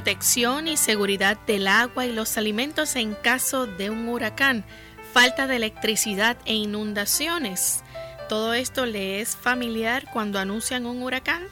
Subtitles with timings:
[0.00, 4.64] Protección y seguridad del agua y los alimentos en caso de un huracán,
[5.12, 7.84] falta de electricidad e inundaciones.
[8.26, 11.42] ¿Todo esto le es familiar cuando anuncian un huracán?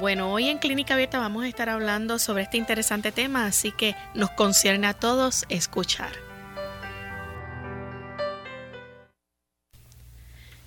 [0.00, 3.94] Bueno, hoy en Clínica Abierta vamos a estar hablando sobre este interesante tema, así que
[4.12, 6.33] nos concierne a todos escuchar.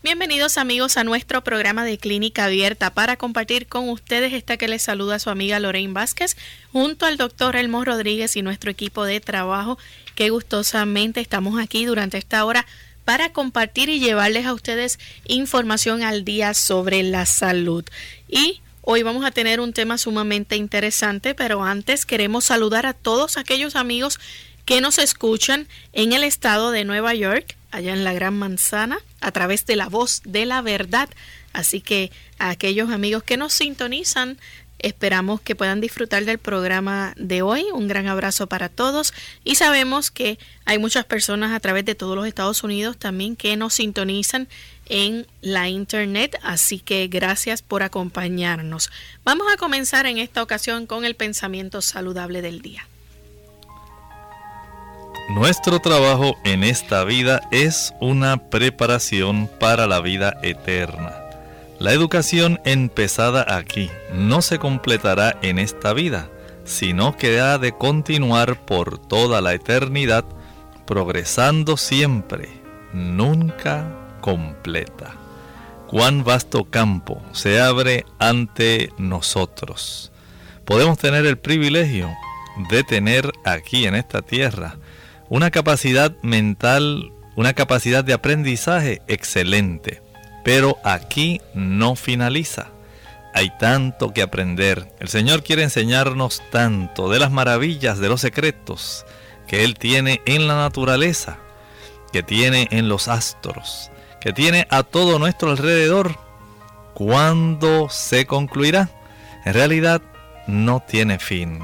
[0.08, 4.81] Bienvenidos amigos a nuestro programa de Clínica Abierta para compartir con ustedes esta que les
[4.81, 6.38] saluda su amiga Lorraine Vázquez
[6.72, 9.78] junto al doctor Elmo Rodríguez y nuestro equipo de trabajo
[10.16, 12.66] que gustosamente estamos aquí durante esta hora
[13.03, 17.83] para compartir y llevarles a ustedes información al día sobre la salud.
[18.30, 23.35] Y Hoy vamos a tener un tema sumamente interesante, pero antes queremos saludar a todos
[23.35, 24.17] aquellos amigos
[24.63, 29.31] que nos escuchan en el estado de Nueva York, allá en la Gran Manzana, a
[29.31, 31.09] través de la voz de la verdad.
[31.53, 34.38] Así que a aquellos amigos que nos sintonizan,
[34.79, 37.66] esperamos que puedan disfrutar del programa de hoy.
[37.73, 39.13] Un gran abrazo para todos
[39.44, 43.57] y sabemos que hay muchas personas a través de todos los Estados Unidos también que
[43.57, 44.47] nos sintonizan
[44.89, 48.89] en la internet, así que gracias por acompañarnos.
[49.25, 52.88] Vamos a comenzar en esta ocasión con el pensamiento saludable del día.
[55.30, 61.12] Nuestro trabajo en esta vida es una preparación para la vida eterna.
[61.80, 66.30] La educación empezada aquí no se completará en esta vida,
[66.64, 70.24] sino que ha de continuar por toda la eternidad,
[70.86, 72.48] progresando siempre,
[72.94, 73.86] nunca
[74.22, 75.14] completa.
[75.90, 80.14] Cuán vasto campo se abre ante nosotros.
[80.64, 82.09] Podemos tener el privilegio
[82.70, 84.78] de tener aquí en esta tierra
[85.30, 90.02] una capacidad mental, una capacidad de aprendizaje excelente.
[90.44, 92.68] Pero aquí no finaliza.
[93.34, 94.92] Hay tanto que aprender.
[95.00, 99.06] El Señor quiere enseñarnos tanto de las maravillas, de los secretos
[99.48, 101.38] que Él tiene en la naturaleza,
[102.12, 106.18] que tiene en los astros, que tiene a todo nuestro alrededor.
[106.94, 108.90] ¿Cuándo se concluirá?
[109.46, 110.02] En realidad
[110.48, 111.59] no tiene fin.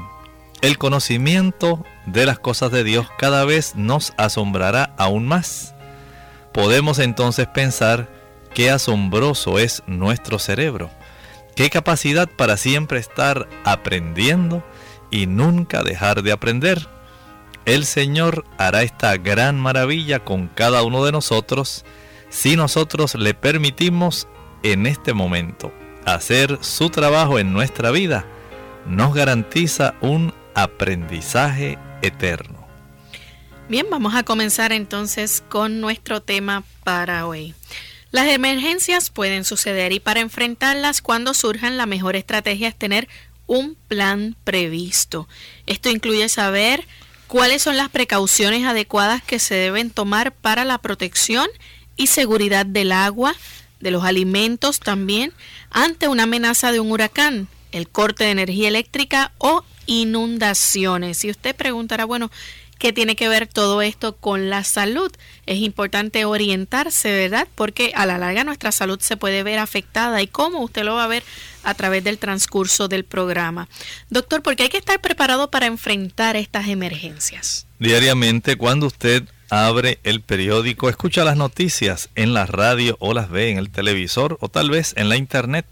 [0.64, 5.74] El conocimiento de las cosas de Dios cada vez nos asombrará aún más.
[6.54, 8.08] Podemos entonces pensar
[8.54, 10.88] qué asombroso es nuestro cerebro,
[11.54, 14.64] qué capacidad para siempre estar aprendiendo
[15.10, 16.88] y nunca dejar de aprender.
[17.66, 21.84] El Señor hará esta gran maravilla con cada uno de nosotros
[22.30, 24.28] si nosotros le permitimos
[24.62, 25.74] en este momento
[26.06, 28.24] hacer su trabajo en nuestra vida.
[28.86, 32.64] Nos garantiza un aprendizaje eterno.
[33.68, 37.54] Bien, vamos a comenzar entonces con nuestro tema para hoy.
[38.10, 43.08] Las emergencias pueden suceder y para enfrentarlas cuando surjan la mejor estrategia es tener
[43.46, 45.28] un plan previsto.
[45.66, 46.86] Esto incluye saber
[47.26, 51.48] cuáles son las precauciones adecuadas que se deben tomar para la protección
[51.96, 53.34] y seguridad del agua,
[53.80, 55.32] de los alimentos también,
[55.70, 61.24] ante una amenaza de un huracán, el corte de energía eléctrica o inundaciones.
[61.24, 62.30] Y usted preguntará, bueno,
[62.78, 65.10] ¿qué tiene que ver todo esto con la salud?
[65.46, 67.48] Es importante orientarse, ¿verdad?
[67.54, 71.04] Porque a la larga nuestra salud se puede ver afectada y cómo usted lo va
[71.04, 71.22] a ver
[71.62, 73.68] a través del transcurso del programa.
[74.10, 77.66] Doctor, porque hay que estar preparado para enfrentar estas emergencias.
[77.78, 83.50] Diariamente, cuando usted abre el periódico, escucha las noticias en la radio o las ve
[83.50, 85.66] en el televisor o tal vez en la internet,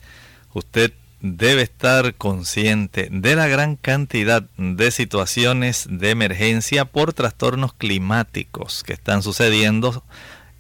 [0.55, 0.93] usted
[1.23, 8.93] debe estar consciente de la gran cantidad de situaciones de emergencia por trastornos climáticos que
[8.93, 10.03] están sucediendo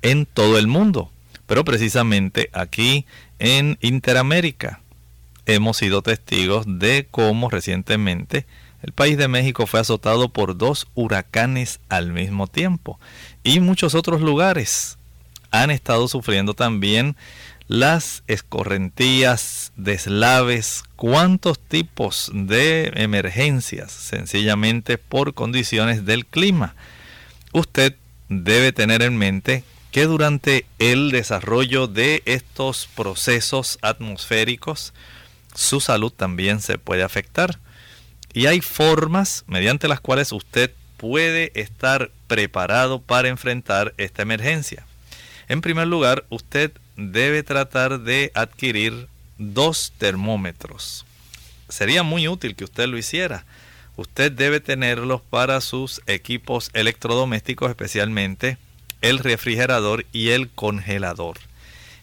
[0.02, 1.10] en todo el mundo.
[1.46, 3.04] Pero precisamente aquí
[3.40, 4.80] en Interamérica.
[5.44, 8.46] Hemos sido testigos de cómo recientemente
[8.82, 13.00] el país de México fue azotado por dos huracanes al mismo tiempo
[13.42, 14.98] y muchos otros lugares
[15.50, 17.16] han estado sufriendo también
[17.72, 26.74] las escorrentías, deslaves, cuántos tipos de emergencias, sencillamente por condiciones del clima.
[27.54, 27.96] Usted
[28.28, 34.92] debe tener en mente que durante el desarrollo de estos procesos atmosféricos,
[35.54, 37.58] su salud también se puede afectar.
[38.34, 44.84] Y hay formas mediante las cuales usted puede estar preparado para enfrentar esta emergencia.
[45.48, 49.08] En primer lugar, usted debe tratar de adquirir
[49.38, 51.04] dos termómetros.
[51.68, 53.44] Sería muy útil que usted lo hiciera.
[53.96, 58.58] Usted debe tenerlos para sus equipos electrodomésticos, especialmente
[59.00, 61.38] el refrigerador y el congelador.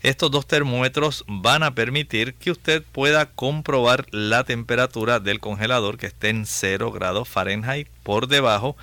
[0.01, 6.06] Estos dos termómetros van a permitir que usted pueda comprobar la temperatura del congelador que
[6.06, 8.77] esté en 0 grados Fahrenheit por debajo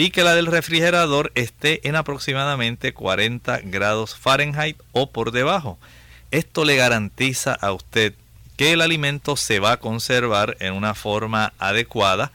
[0.00, 5.78] y que la del refrigerador esté en aproximadamente 40 grados Fahrenheit o por debajo.
[6.30, 8.14] Esto le garantiza a usted
[8.56, 12.32] que el alimento se va a conservar en una forma adecuada,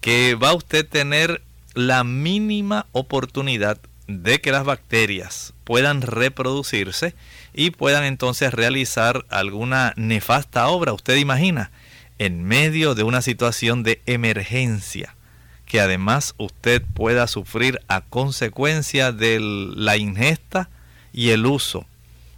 [0.00, 1.42] que va a usted tener
[1.74, 7.16] la mínima oportunidad de que las bacterias puedan reproducirse
[7.52, 10.92] y puedan entonces realizar alguna nefasta obra.
[10.92, 11.72] Usted imagina,
[12.20, 15.16] en medio de una situación de emergencia,
[15.70, 20.68] que además usted pueda sufrir a consecuencia de la ingesta
[21.12, 21.86] y el uso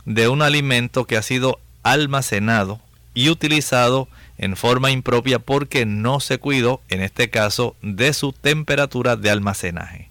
[0.05, 2.79] de un alimento que ha sido almacenado
[3.15, 4.07] y utilizado
[4.37, 10.11] en forma impropia porque no se cuidó, en este caso, de su temperatura de almacenaje.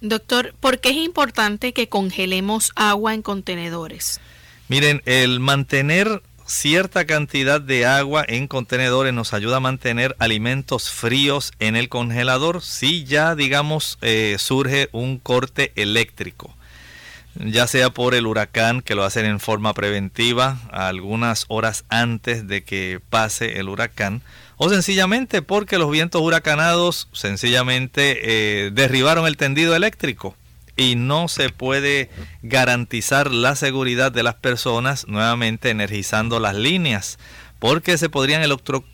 [0.00, 4.18] Doctor, ¿por qué es importante que congelemos agua en contenedores?
[4.68, 11.52] Miren, el mantener cierta cantidad de agua en contenedores nos ayuda a mantener alimentos fríos
[11.60, 16.54] en el congelador si ya, digamos, eh, surge un corte eléctrico.
[17.36, 22.64] Ya sea por el huracán que lo hacen en forma preventiva algunas horas antes de
[22.64, 24.20] que pase el huracán
[24.56, 28.18] o sencillamente porque los vientos huracanados sencillamente
[28.66, 30.36] eh, derribaron el tendido eléctrico
[30.80, 32.08] y no se puede
[32.42, 37.18] garantizar la seguridad de las personas nuevamente energizando las líneas
[37.58, 38.42] porque se podrían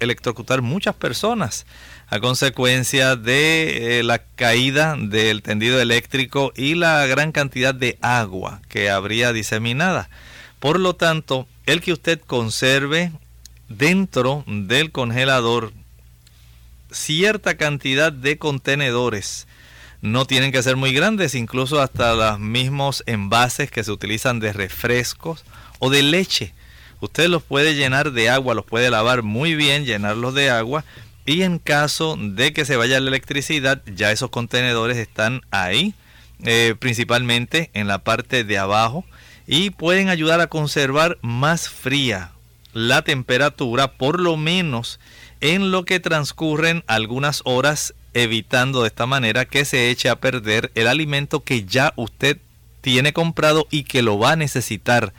[0.01, 1.65] electrocutar muchas personas
[2.09, 8.61] a consecuencia de eh, la caída del tendido eléctrico y la gran cantidad de agua
[8.69, 10.11] que habría diseminada.
[10.59, 13.13] Por lo tanto, el que usted conserve
[13.69, 15.73] dentro del congelador
[16.91, 19.47] cierta cantidad de contenedores.
[20.07, 24.53] No tienen que ser muy grandes, incluso hasta los mismos envases que se utilizan de
[24.53, 25.45] refrescos
[25.81, 26.55] o de leche.
[27.01, 30.85] Usted los puede llenar de agua, los puede lavar muy bien, llenarlos de agua
[31.25, 35.93] y en caso de que se vaya la electricidad, ya esos contenedores están ahí,
[36.45, 39.05] eh, principalmente en la parte de abajo
[39.45, 42.31] y pueden ayudar a conservar más fría
[42.73, 45.01] la temperatura por lo menos
[45.41, 50.73] en lo que transcurren algunas horas evitando de esta manera que se eche a perder
[50.75, 52.39] el alimento que ya usted
[52.81, 55.13] tiene comprado y que lo va a necesitar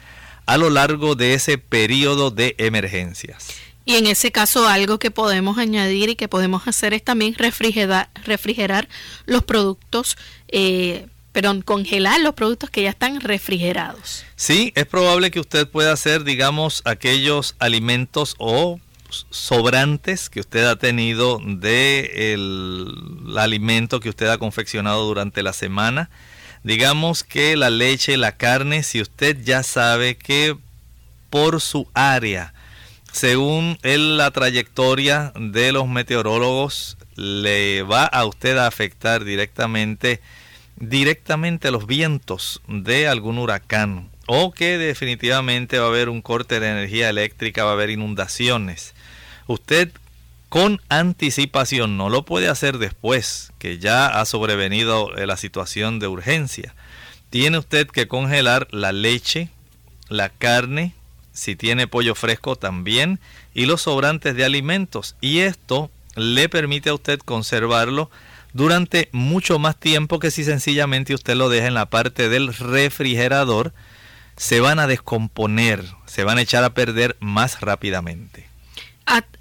[0.45, 3.49] a lo largo de ese periodo de emergencias.
[3.85, 8.09] Y en ese caso algo que podemos añadir y que podemos hacer es también refrigerar,
[8.25, 8.89] refrigerar
[9.25, 14.25] los productos eh, perdón, congelar los productos que ya están refrigerados.
[14.35, 20.75] Sí, es probable que usted pueda hacer, digamos, aquellos alimentos o sobrantes que usted ha
[20.75, 26.09] tenido de el, alimento que usted ha confeccionado durante la semana.
[26.63, 30.57] Digamos que la leche, la carne, si usted ya sabe que
[31.29, 32.53] por su área,
[33.11, 40.21] según la trayectoria de los meteorólogos, le va a usted a afectar directamente
[40.79, 46.69] directamente los vientos de algún huracán o que definitivamente va a haber un corte de
[46.69, 48.93] energía eléctrica, va a haber inundaciones.
[49.47, 49.91] Usted
[50.49, 56.73] con anticipación no lo puede hacer después que ya ha sobrevenido la situación de urgencia.
[57.29, 59.49] Tiene usted que congelar la leche,
[60.09, 60.93] la carne,
[61.33, 63.19] si tiene pollo fresco también,
[63.53, 65.15] y los sobrantes de alimentos.
[65.21, 68.09] Y esto le permite a usted conservarlo
[68.53, 73.73] durante mucho más tiempo que si sencillamente usted lo deja en la parte del refrigerador,
[74.35, 78.46] se van a descomponer, se van a echar a perder más rápidamente.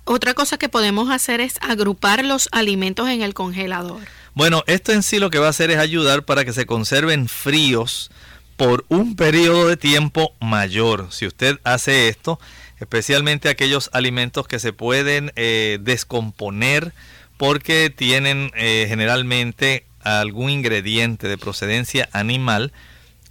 [0.07, 4.01] Otra cosa que podemos hacer es agrupar los alimentos en el congelador.
[4.35, 7.29] Bueno, esto en sí lo que va a hacer es ayudar para que se conserven
[7.29, 8.11] fríos
[8.57, 11.09] por un periodo de tiempo mayor.
[11.11, 12.39] Si usted hace esto,
[12.79, 16.93] especialmente aquellos alimentos que se pueden eh, descomponer
[17.37, 22.73] porque tienen eh, generalmente algún ingrediente de procedencia animal,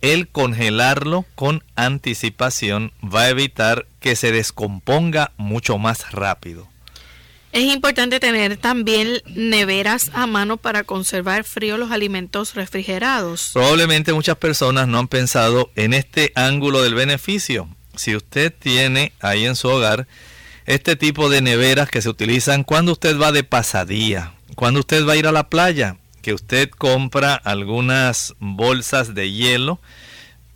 [0.02, 6.68] el congelarlo con anticipación va a evitar que se descomponga mucho más rápido.
[7.52, 13.50] Es importante tener también neveras a mano para conservar frío los alimentos refrigerados.
[13.54, 17.68] Probablemente muchas personas no han pensado en este ángulo del beneficio.
[17.96, 20.08] Si usted tiene ahí en su hogar
[20.68, 25.14] este tipo de neveras que se utilizan cuando usted va de pasadía, cuando usted va
[25.14, 29.80] a ir a la playa, que usted compra algunas bolsas de hielo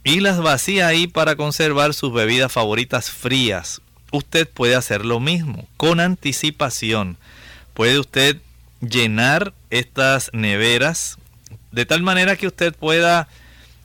[0.03, 3.81] y las vacía ahí para conservar sus bebidas favoritas frías.
[4.11, 7.17] Usted puede hacer lo mismo con anticipación.
[7.73, 8.37] Puede usted
[8.81, 11.17] llenar estas neveras
[11.71, 13.27] de tal manera que usted pueda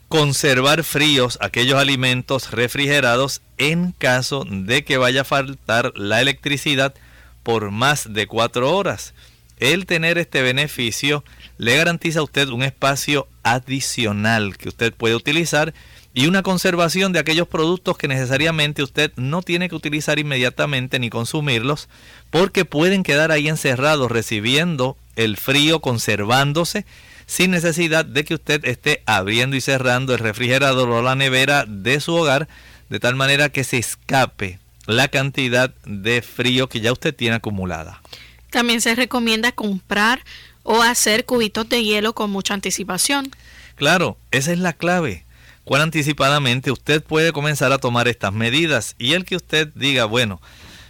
[0.08, 6.94] conservar fríos aquellos alimentos refrigerados en caso de que vaya a faltar la electricidad
[7.42, 9.12] por más de cuatro horas.
[9.58, 11.24] El tener este beneficio
[11.58, 15.74] le garantiza a usted un espacio adicional que usted puede utilizar
[16.14, 21.10] y una conservación de aquellos productos que necesariamente usted no tiene que utilizar inmediatamente ni
[21.10, 21.88] consumirlos
[22.30, 26.86] porque pueden quedar ahí encerrados recibiendo el frío, conservándose
[27.26, 32.00] sin necesidad de que usted esté abriendo y cerrando el refrigerador o la nevera de
[32.00, 32.48] su hogar
[32.90, 38.02] de tal manera que se escape la cantidad de frío que ya usted tiene acumulada.
[38.50, 40.22] También se recomienda comprar
[40.62, 43.30] o hacer cubitos de hielo con mucha anticipación.
[43.74, 45.23] Claro, esa es la clave.
[45.64, 50.40] Cuán anticipadamente usted puede comenzar a tomar estas medidas y el que usted diga, bueno,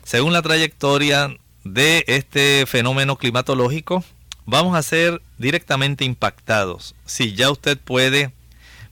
[0.02, 4.04] según la trayectoria de este fenómeno climatológico,
[4.47, 6.95] vamos a ser directamente impactados.
[7.07, 8.33] Si ya usted puede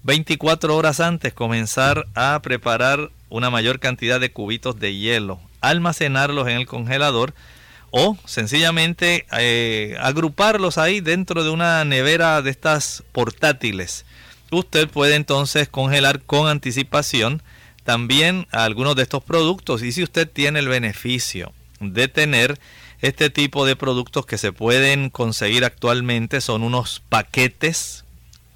[0.04, 6.56] 24 horas antes comenzar a preparar una mayor cantidad de cubitos de hielo, almacenarlos en
[6.56, 7.34] el congelador,
[7.90, 14.06] o sencillamente eh, agruparlos ahí dentro de una nevera de estas portátiles.
[14.52, 17.42] Usted puede entonces congelar con anticipación
[17.84, 22.60] también algunos de estos productos y si usted tiene el beneficio de tener
[23.00, 28.04] este tipo de productos que se pueden conseguir actualmente son unos paquetes,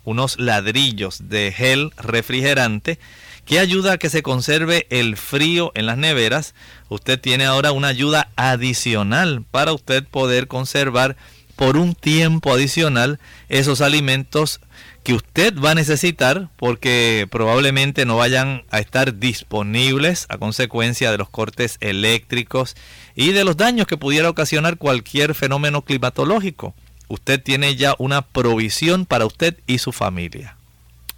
[0.04, 2.98] unos ladrillos de gel refrigerante
[3.46, 6.54] que ayuda a que se conserve el frío en las neveras.
[6.90, 11.16] Usted tiene ahora una ayuda adicional para usted poder conservar
[11.56, 14.60] por un tiempo adicional esos alimentos
[15.06, 21.16] que usted va a necesitar porque probablemente no vayan a estar disponibles a consecuencia de
[21.18, 22.74] los cortes eléctricos
[23.14, 26.74] y de los daños que pudiera ocasionar cualquier fenómeno climatológico.
[27.06, 30.56] Usted tiene ya una provisión para usted y su familia.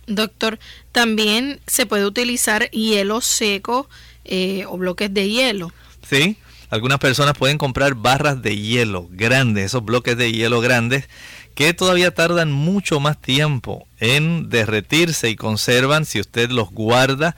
[0.06, 0.58] Doctor,
[0.92, 3.88] también se puede utilizar hielo seco
[4.26, 5.72] eh, o bloques de hielo.
[6.06, 6.36] Sí,
[6.68, 11.08] algunas personas pueden comprar barras de hielo grandes, esos bloques de hielo grandes
[11.58, 17.34] que todavía tardan mucho más tiempo en derretirse y conservan si usted los guarda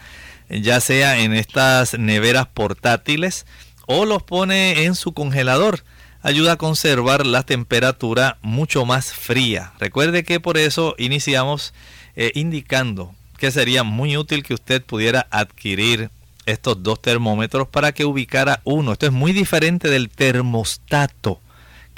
[0.50, 3.46] ya sea en estas neveras portátiles
[3.86, 5.84] o los pone en su congelador
[6.20, 9.72] ayuda a conservar la temperatura mucho más fría.
[9.78, 11.72] Recuerde que por eso iniciamos
[12.14, 16.10] eh, indicando que sería muy útil que usted pudiera adquirir
[16.44, 18.92] estos dos termómetros para que ubicara uno.
[18.92, 21.40] Esto es muy diferente del termostato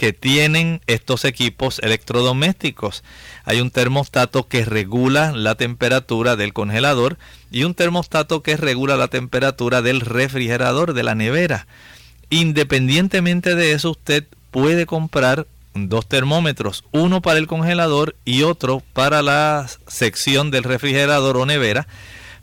[0.03, 3.05] que tienen estos equipos electrodomésticos.
[3.45, 7.19] Hay un termostato que regula la temperatura del congelador
[7.53, 11.69] y un termostato que regula la temperatura del refrigerador, de la nevera.
[12.31, 19.23] Independientemente de eso, usted puede comprar dos termómetros, uno para el congelador y otro para
[19.23, 21.87] la sección del refrigerador o nevera,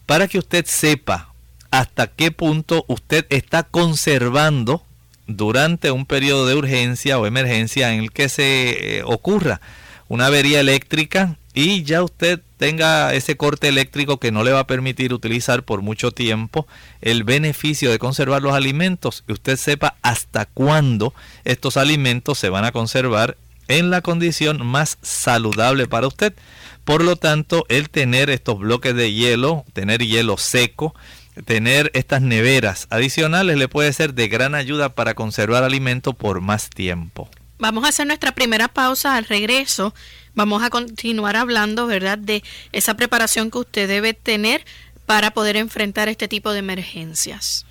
[0.06, 1.34] para que usted sepa
[1.72, 4.82] hasta qué punto usted está conservando
[5.29, 9.62] durante un periodo de urgencia o emergencia en el que se eh, ocurra
[10.07, 14.67] una avería eléctrica y ya usted tenga ese corte eléctrico que no le va a
[14.67, 16.67] permitir utilizar por mucho tiempo
[17.01, 21.13] el beneficio de conservar los alimentos y usted sepa hasta cuándo
[21.45, 26.33] estos alimentos se van a conservar en la condición más saludable para usted.
[26.86, 30.95] Por lo tanto, el tener estos bloques de hielo, tener hielo seco,
[31.46, 36.69] tener estas neveras adicionales le puede ser de gran ayuda para conservar alimento por más
[36.69, 37.29] tiempo.
[37.58, 39.93] Vamos a hacer nuestra primera pausa al regreso.
[40.34, 44.63] Vamos a continuar hablando, ¿verdad?, de esa preparación que usted debe tener
[45.05, 47.65] para poder enfrentar este tipo de emergencias.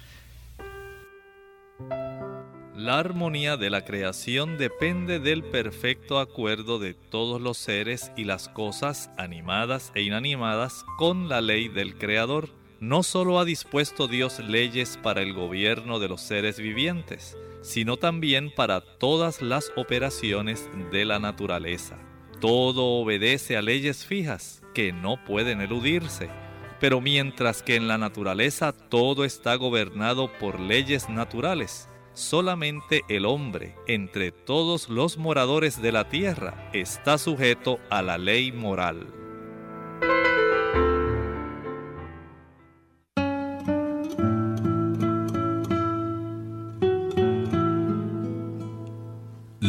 [2.74, 8.48] La armonía de la creación depende del perfecto acuerdo de todos los seres y las
[8.48, 12.50] cosas animadas e inanimadas con la ley del Creador.
[12.80, 18.52] No solo ha dispuesto Dios leyes para el gobierno de los seres vivientes, sino también
[18.54, 21.98] para todas las operaciones de la naturaleza.
[22.40, 26.30] Todo obedece a leyes fijas que no pueden eludirse.
[26.78, 33.74] Pero mientras que en la naturaleza todo está gobernado por leyes naturales, solamente el hombre,
[33.88, 39.08] entre todos los moradores de la tierra, está sujeto a la ley moral.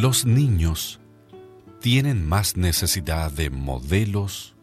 [0.02, 1.02] Los niños
[1.82, 4.56] tienen más necesidad de modelos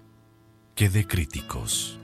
[0.74, 2.00] que de críticos.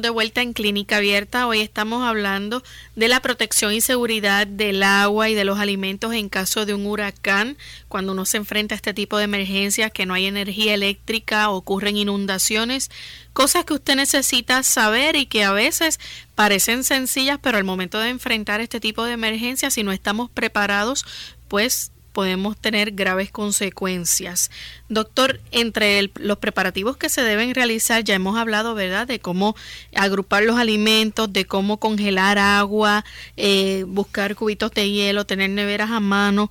[0.00, 1.46] De vuelta en Clínica Abierta.
[1.46, 2.62] Hoy estamos hablando
[2.96, 6.86] de la protección y seguridad del agua y de los alimentos en caso de un
[6.86, 7.56] huracán.
[7.88, 11.96] Cuando uno se enfrenta a este tipo de emergencias, que no hay energía eléctrica, ocurren
[11.96, 12.90] inundaciones,
[13.32, 16.00] cosas que usted necesita saber y que a veces
[16.34, 21.04] parecen sencillas, pero al momento de enfrentar este tipo de emergencias, si no estamos preparados,
[21.48, 24.50] pues podemos tener graves consecuencias.
[24.88, 29.56] Doctor, entre los preparativos que se deben realizar, ya hemos hablado, ¿verdad?, de cómo
[29.94, 33.04] agrupar los alimentos, de cómo congelar agua,
[33.36, 36.50] eh, buscar cubitos de hielo, tener neveras a mano.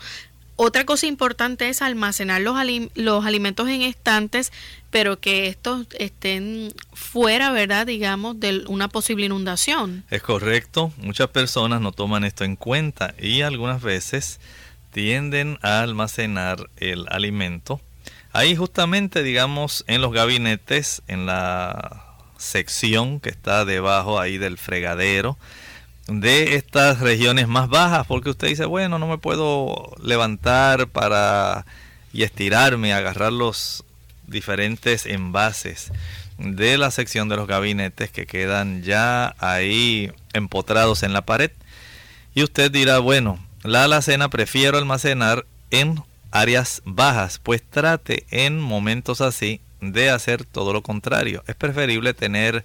[0.62, 2.58] Otra cosa importante es almacenar los,
[2.95, 4.52] los alimentos en estantes,
[4.89, 7.88] pero que estos estén fuera, ¿verdad?
[7.88, 10.04] Digamos, de una posible inundación.
[10.10, 10.91] Es correcto.
[10.98, 14.41] Muchas personas no toman esto en cuenta y algunas veces
[14.91, 17.82] tienden a almacenar el alimento.
[18.32, 22.06] Ahí justamente, digamos, en los gabinetes, en la
[22.38, 25.38] sección que está debajo ahí del fregadero,
[26.08, 31.65] de estas regiones más bajas, porque usted dice, bueno, no me puedo levantar para
[32.12, 33.84] y estirarme, agarrar los
[34.25, 35.91] diferentes envases
[36.38, 41.52] de la sección de los gabinetes que quedan ya ahí empotrados en la pared.
[42.34, 49.22] Y usted dirá, bueno, la alacena prefiero almacenar en áreas bajas, pues trate en momentos
[49.22, 51.43] así de hacer todo lo contrario.
[51.48, 52.63] Es preferible tener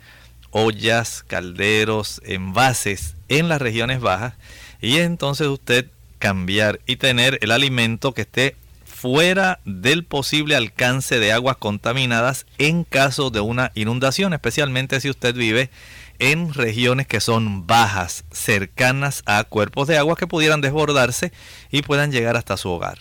[0.51, 4.35] ollas, calderos, envases en las regiones bajas
[4.81, 5.87] y entonces usted
[6.19, 12.85] cambiar y tener el alimento que esté fuera del posible alcance de aguas contaminadas en
[12.85, 15.71] caso de una inundación, especialmente si usted vive
[16.19, 21.33] en regiones que son bajas, cercanas a cuerpos de agua que pudieran desbordarse
[21.71, 22.99] y puedan llegar hasta su hogar.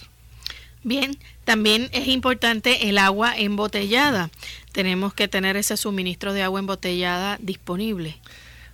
[0.83, 4.29] Bien, también es importante el agua embotellada.
[4.71, 8.17] Tenemos que tener ese suministro de agua embotellada disponible.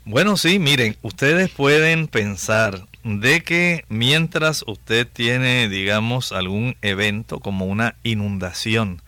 [0.06, 7.66] Bueno, sí, miren, ustedes pueden pensar de que mientras usted tiene, digamos, algún evento como
[7.66, 9.02] una inundación,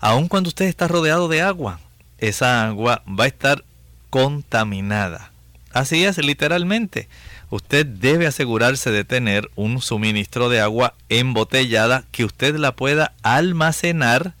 [0.00, 1.80] aun cuando usted está rodeado de agua,
[2.18, 3.64] esa agua va a estar
[4.10, 5.30] contaminada.
[5.72, 7.08] Así es, literalmente.
[7.50, 14.34] Usted debe asegurarse de tener un suministro de agua embotellada que usted la pueda almacenar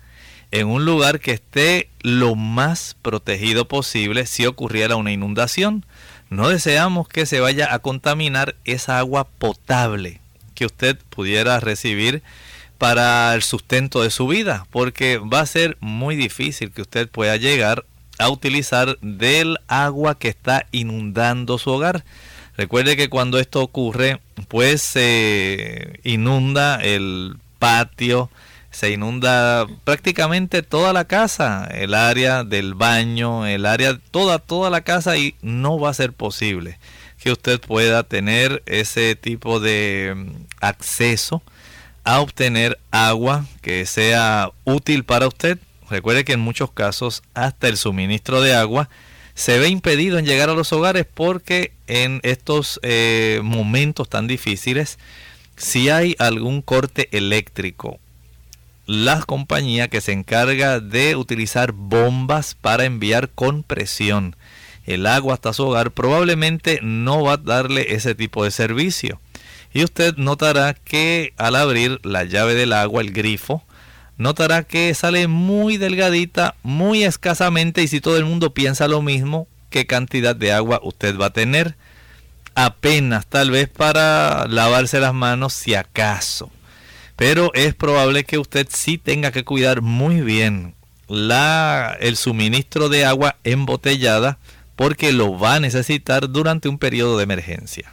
[0.50, 5.84] en un lugar que esté lo más protegido posible si ocurriera una inundación.
[6.30, 10.20] No deseamos que se vaya a contaminar esa agua potable
[10.54, 12.22] que usted pudiera recibir
[12.78, 17.36] para el sustento de su vida, porque va a ser muy difícil que usted pueda
[17.36, 17.84] llegar
[18.18, 22.04] a utilizar del agua que está inundando su hogar.
[22.56, 28.30] Recuerde que cuando esto ocurre, pues se inunda el patio,
[28.70, 34.82] se inunda prácticamente toda la casa, el área del baño, el área, toda, toda la
[34.82, 36.78] casa y no va a ser posible
[37.18, 41.42] que usted pueda tener ese tipo de mm, acceso
[42.04, 45.58] a obtener agua que sea útil para usted.
[45.90, 48.88] Recuerde que en muchos casos hasta el suministro de agua
[49.34, 54.98] se ve impedido en llegar a los hogares porque en estos eh, momentos tan difíciles,
[55.56, 57.98] si hay algún corte eléctrico
[58.86, 64.34] la compañía que se encarga de utilizar bombas para enviar con presión
[64.88, 69.20] el agua hasta su hogar probablemente no va a darle ese tipo de servicio.
[69.74, 73.62] Y usted notará que al abrir la llave del agua, el grifo,
[74.18, 79.48] notará que sale muy delgadita, muy escasamente y si todo el mundo piensa lo mismo,
[79.70, 81.76] ¿qué cantidad de agua usted va a tener?
[82.54, 86.50] Apenas tal vez para lavarse las manos si acaso
[87.18, 90.76] pero es probable que usted sí tenga que cuidar muy bien
[91.08, 94.38] la, el suministro de agua embotellada
[94.76, 97.92] porque lo va a necesitar durante un periodo de emergencia.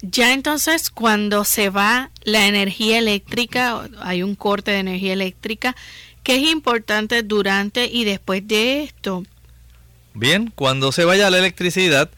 [0.00, 5.74] Ya entonces cuando se va la energía eléctrica, hay un corte de energía eléctrica,
[6.22, 9.24] ¿qué es importante durante y después de esto?
[10.14, 12.10] Bien, cuando se vaya la electricidad,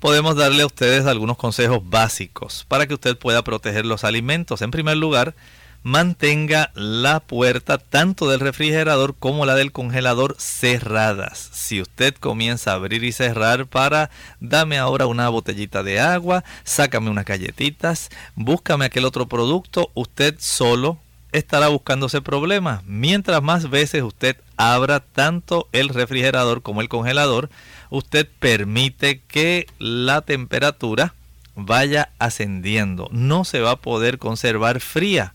[0.00, 4.62] podemos darle a ustedes algunos consejos básicos para que usted pueda proteger los alimentos.
[4.62, 5.34] En primer lugar,
[5.82, 11.50] mantenga la puerta tanto del refrigerador como la del congelador cerradas.
[11.52, 14.10] Si usted comienza a abrir y cerrar para
[14.40, 20.98] dame ahora una botellita de agua, sácame unas galletitas, búscame aquel otro producto, usted solo
[21.32, 22.82] estará buscándose problemas.
[22.84, 27.50] Mientras más veces usted abra tanto el refrigerador como el congelador,
[27.90, 31.14] usted permite que la temperatura
[31.54, 33.08] vaya ascendiendo.
[33.10, 35.34] No se va a poder conservar fría.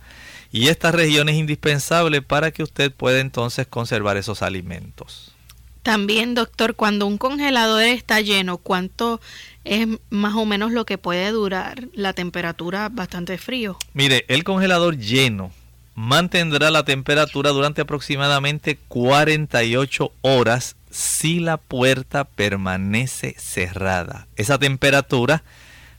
[0.54, 5.34] Y esta región es indispensable para que usted pueda entonces conservar esos alimentos.
[5.82, 9.20] También, doctor, cuando un congelador está lleno, ¿cuánto
[9.66, 13.78] es más o menos lo que puede durar la temperatura bastante frío?
[13.94, 15.52] Mire, el congelador lleno
[15.96, 24.28] mantendrá la temperatura durante aproximadamente 48 horas si la puerta permanece cerrada.
[24.36, 25.44] Esa temperatura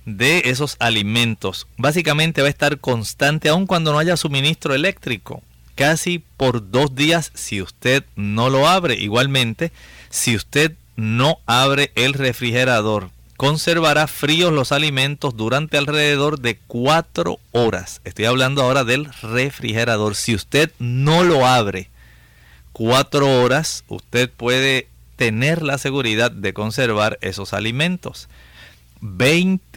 [0.04, 5.42] de esos alimentos básicamente va a estar constante aun cuando no haya suministro eléctrico.
[5.74, 8.94] Casi por dos días si usted no lo abre.
[8.94, 9.72] Igualmente,
[10.08, 18.00] si usted no abre el refrigerador, conservará fríos los alimentos durante alrededor de cuatro horas.
[18.04, 20.14] Estoy hablando ahora del refrigerador.
[20.14, 21.88] Si usted no lo abre
[22.72, 24.86] cuatro horas, usted puede
[25.16, 28.28] tener la seguridad de conservar esos alimentos.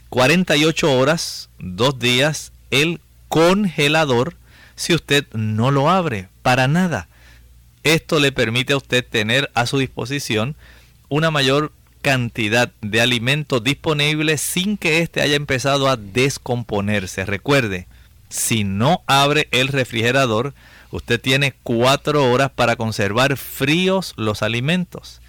[0.09, 4.35] 48 horas, dos días, el congelador
[4.75, 7.07] si usted no lo abre para nada.
[7.83, 10.55] Esto le permite a usted tener a su disposición
[11.09, 17.25] una mayor cantidad de alimento disponible sin que éste haya empezado a descomponerse.
[17.25, 17.87] Recuerde,
[18.29, 20.53] si no abre el refrigerador,
[20.91, 25.21] usted tiene cuatro horas para conservar fríos los alimentos.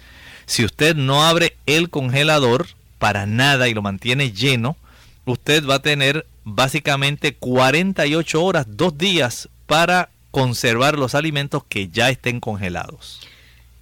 [0.45, 2.67] Si usted no abre el congelador
[2.99, 4.77] para nada y lo mantiene lleno,
[5.25, 12.09] usted va a tener básicamente 48 horas, dos días para conservar los alimentos que ya
[12.09, 13.21] estén congelados.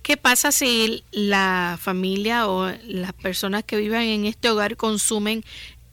[0.01, 5.43] ¿Qué pasa si la familia o las personas que vivan en este hogar consumen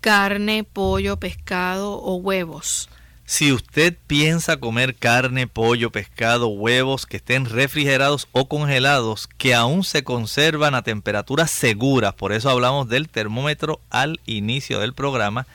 [0.00, 2.88] carne, pollo, pescado o huevos?
[3.26, 9.82] Si usted piensa comer carne, pollo, pescado, huevos que estén refrigerados o congelados, que aún
[9.82, 15.46] se conservan a temperaturas seguras, por eso hablamos del termómetro al inicio del programa,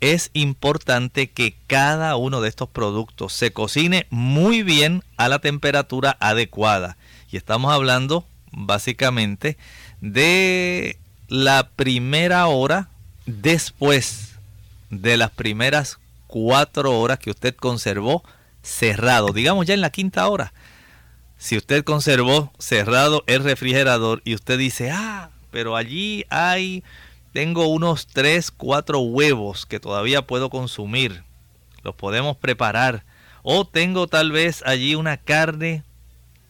[0.00, 6.16] es importante que cada uno de estos productos se cocine muy bien a la temperatura
[6.20, 6.96] adecuada.
[7.32, 9.56] Y estamos hablando básicamente
[10.00, 12.88] de la primera hora
[13.26, 14.36] después
[14.90, 15.98] de las primeras
[16.28, 18.22] cuatro horas que usted conservó
[18.62, 20.52] cerrado, digamos ya en la quinta hora.
[21.36, 26.84] Si usted conservó cerrado el refrigerador y usted dice, ah, pero allí hay,
[27.32, 31.24] tengo unos tres, cuatro huevos que todavía puedo consumir,
[31.82, 33.04] los podemos preparar.
[33.42, 35.82] O tengo tal vez allí una carne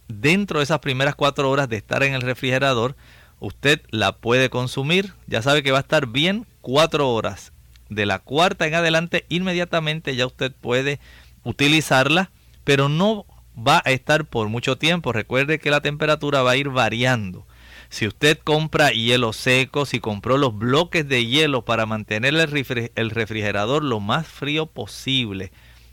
[0.08, 2.96] dentro de esas primeras cuatro horas de estar en el refrigerador,
[3.40, 5.14] usted la puede consumir.
[5.26, 7.52] Ya sabe que va a estar bien cuatro horas.
[7.88, 11.00] De la cuarta en adelante, inmediatamente ya usted puede
[11.44, 12.30] utilizarla
[12.68, 13.24] pero no
[13.56, 15.14] va a estar por mucho tiempo.
[15.14, 17.46] Recuerde que la temperatura va a ir variando.
[17.88, 23.82] Si usted compra hielo seco, si compró los bloques de hielo para mantener el refrigerador
[23.82, 25.50] lo más frío posible,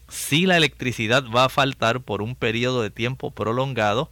[0.10, 4.12] si la electricidad va a faltar por un periodo de tiempo prolongado,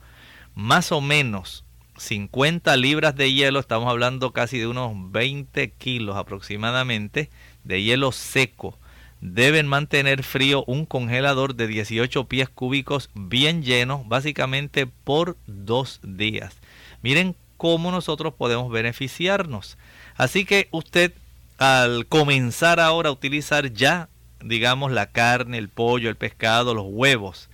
[0.55, 1.65] más o menos
[1.97, 7.29] 50 libras de hielo, estamos hablando casi de unos 20 kilos aproximadamente
[7.63, 8.77] de hielo seco.
[9.21, 16.55] Deben mantener frío un congelador de 18 pies cúbicos bien lleno, básicamente por dos días.
[17.01, 19.77] Miren cómo nosotros podemos beneficiarnos.
[20.17, 21.13] Así que usted
[21.57, 24.09] al comenzar ahora a utilizar ya,
[24.43, 27.49] digamos, la carne, el pollo, el pescado, los huevos,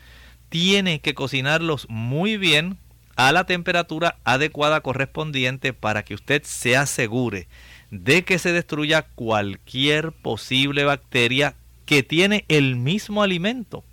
[0.49, 2.77] tiene que cocinarlos muy bien
[3.15, 7.47] a la temperatura adecuada correspondiente para que usted se asegure
[7.91, 13.83] de que se destruya cualquier posible bacteria que tiene el mismo alimento.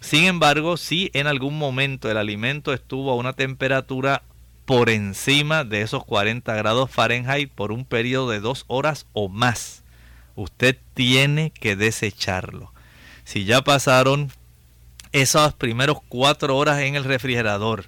[0.00, 4.22] Sin embargo, si en algún momento el alimento estuvo a una temperatura
[4.64, 9.82] por encima de esos 40 grados Fahrenheit por un periodo de dos horas o más,
[10.34, 12.72] usted tiene que desecharlo.
[13.24, 14.30] Si ya pasaron
[15.12, 17.86] esas primeros cuatro horas en el refrigerador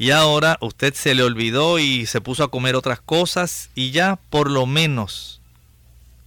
[0.00, 4.18] y ahora usted se le olvidó y se puso a comer otras cosas y ya
[4.30, 5.42] por lo menos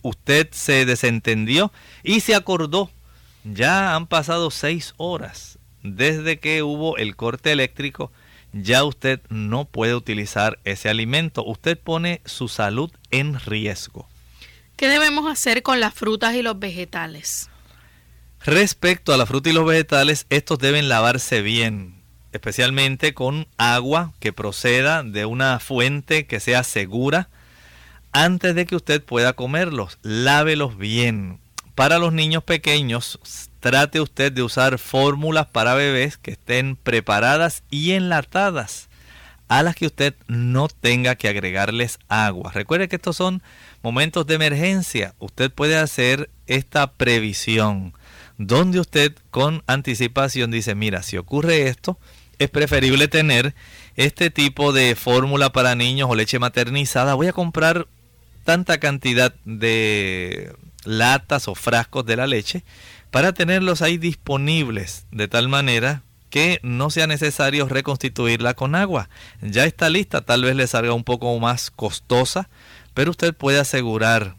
[0.03, 2.91] usted se desentendió y se acordó.
[3.43, 8.11] Ya han pasado seis horas desde que hubo el corte eléctrico.
[8.51, 11.43] Ya usted no puede utilizar ese alimento.
[11.43, 14.07] Usted pone su salud en riesgo.
[14.75, 17.49] ¿Qué debemos hacer con las frutas y los vegetales?
[18.45, 22.02] Respecto a la fruta y los vegetales, estos deben lavarse bien
[22.33, 27.29] especialmente con agua que proceda de una fuente que sea segura
[28.11, 29.99] antes de que usted pueda comerlos.
[30.01, 31.39] Lávelos bien.
[31.75, 33.19] Para los niños pequeños,
[33.59, 38.89] trate usted de usar fórmulas para bebés que estén preparadas y enlatadas
[39.47, 42.51] a las que usted no tenga que agregarles agua.
[42.53, 43.41] Recuerde que estos son
[43.81, 45.15] momentos de emergencia.
[45.19, 47.93] Usted puede hacer esta previsión
[48.37, 51.99] donde usted con anticipación dice, mira, si ocurre esto,
[52.43, 53.55] es preferible tener
[53.95, 57.13] este tipo de fórmula para niños o leche maternizada.
[57.13, 57.87] Voy a comprar
[58.43, 60.53] tanta cantidad de
[60.83, 62.63] latas o frascos de la leche
[63.11, 69.07] para tenerlos ahí disponibles de tal manera que no sea necesario reconstituirla con agua.
[69.41, 72.49] Ya está lista, tal vez le salga un poco más costosa,
[72.95, 74.35] pero usted puede asegurar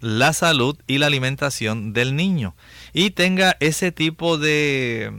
[0.00, 2.54] la salud y la alimentación del niño
[2.92, 5.12] y tenga ese tipo de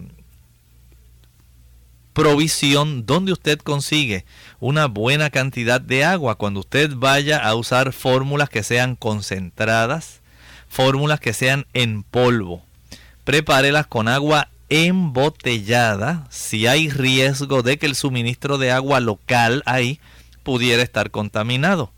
[2.15, 4.23] provisión donde usted consigue
[4.61, 10.21] una buena cantidad de agua cuando usted vaya a usar fórmulas que sean concentradas,
[10.69, 12.63] fórmulas que sean en polvo.
[13.25, 19.99] Prepárelas con agua embotellada si hay riesgo de que el suministro de agua local ahí
[20.43, 21.91] pudiera estar contaminado.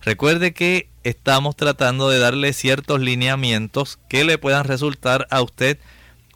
[0.00, 5.78] Recuerde que estamos tratando de darle ciertos lineamientos que le puedan resultar a usted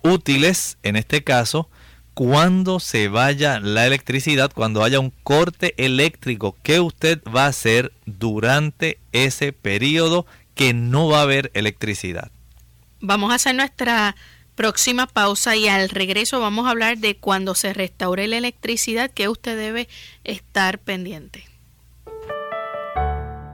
[0.02, 1.70] útiles, en este caso,
[2.14, 7.92] cuando se vaya la electricidad, cuando haya un corte eléctrico, ¿qué usted va a hacer
[8.04, 12.30] durante ese periodo que no va a haber electricidad?
[13.00, 14.14] Vamos a hacer nuestra
[14.54, 19.28] próxima pausa y al regreso vamos a hablar de cuando se restaure la electricidad que
[19.28, 19.88] usted debe
[20.24, 21.46] estar pendiente.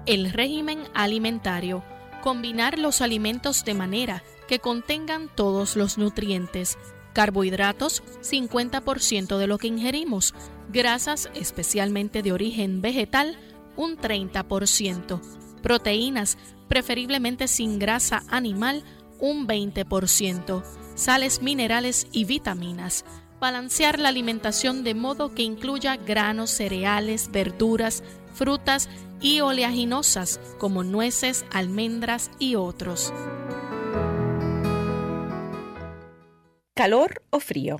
[0.06, 1.84] El régimen alimentario.
[2.22, 6.76] Combinar los alimentos de manera que contengan todos los nutrientes
[7.18, 10.34] Carbohidratos, 50% de lo que ingerimos.
[10.68, 13.36] Grasas, especialmente de origen vegetal,
[13.74, 15.20] un 30%.
[15.60, 18.84] Proteínas, preferiblemente sin grasa animal,
[19.18, 20.62] un 20%.
[20.94, 23.04] Sales minerales y vitaminas.
[23.40, 28.88] Balancear la alimentación de modo que incluya granos, cereales, verduras, frutas
[29.20, 33.12] y oleaginosas como nueces, almendras y otros.
[36.78, 37.76] Calor o frío.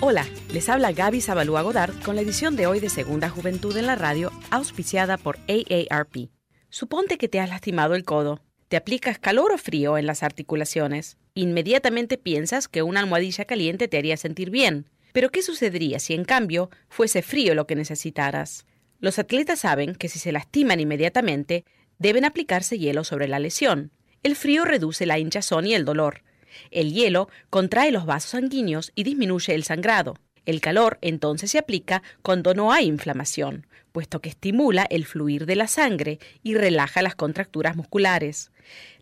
[0.00, 3.86] Hola, les habla Gaby Zabalúa Godard con la edición de hoy de Segunda Juventud en
[3.86, 6.28] la Radio, auspiciada por AARP.
[6.68, 8.42] Suponte que te has lastimado el codo.
[8.68, 11.16] Te aplicas calor o frío en las articulaciones.
[11.32, 14.90] Inmediatamente piensas que una almohadilla caliente te haría sentir bien.
[15.14, 18.66] Pero ¿qué sucedería si en cambio fuese frío lo que necesitaras?
[19.00, 21.64] Los atletas saben que si se lastiman inmediatamente,
[21.98, 23.92] deben aplicarse hielo sobre la lesión.
[24.22, 26.22] El frío reduce la hinchazón y el dolor,
[26.70, 30.16] el hielo contrae los vasos sanguíneos y disminuye el sangrado.
[30.46, 35.56] El calor entonces se aplica cuando no hay inflamación, puesto que estimula el fluir de
[35.56, 38.50] la sangre y relaja las contracturas musculares.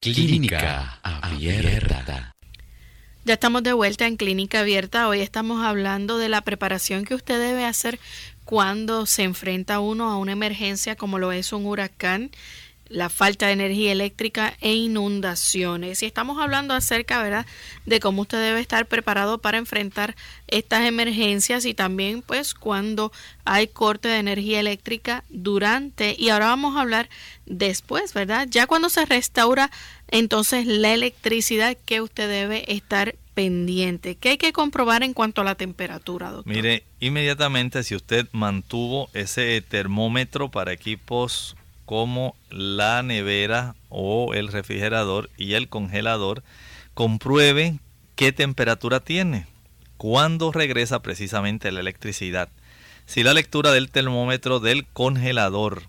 [0.00, 2.34] Clínica Abierta.
[3.24, 5.06] Ya estamos de vuelta en Clínica Abierta.
[5.08, 8.00] Hoy estamos hablando de la preparación que usted debe hacer
[8.46, 12.30] cuando se enfrenta uno a una emergencia como lo es un huracán
[12.90, 16.02] la falta de energía eléctrica e inundaciones.
[16.02, 17.46] Y estamos hablando acerca, ¿verdad?,
[17.86, 20.16] de cómo usted debe estar preparado para enfrentar
[20.48, 23.12] estas emergencias y también, pues, cuando
[23.44, 26.16] hay corte de energía eléctrica durante.
[26.18, 27.08] Y ahora vamos a hablar
[27.46, 28.48] después, ¿verdad?
[28.50, 29.70] Ya cuando se restaura
[30.08, 34.16] entonces la electricidad que usted debe estar pendiente.
[34.16, 36.52] ¿Qué hay que comprobar en cuanto a la temperatura, doctor?
[36.52, 41.56] Mire, inmediatamente si usted mantuvo ese termómetro para equipos
[41.90, 46.44] como la nevera o el refrigerador y el congelador,
[46.94, 47.80] compruebe
[48.14, 49.48] qué temperatura tiene,
[49.96, 52.48] cuándo regresa precisamente la electricidad.
[53.06, 55.82] Si la lectura del termómetro del congelador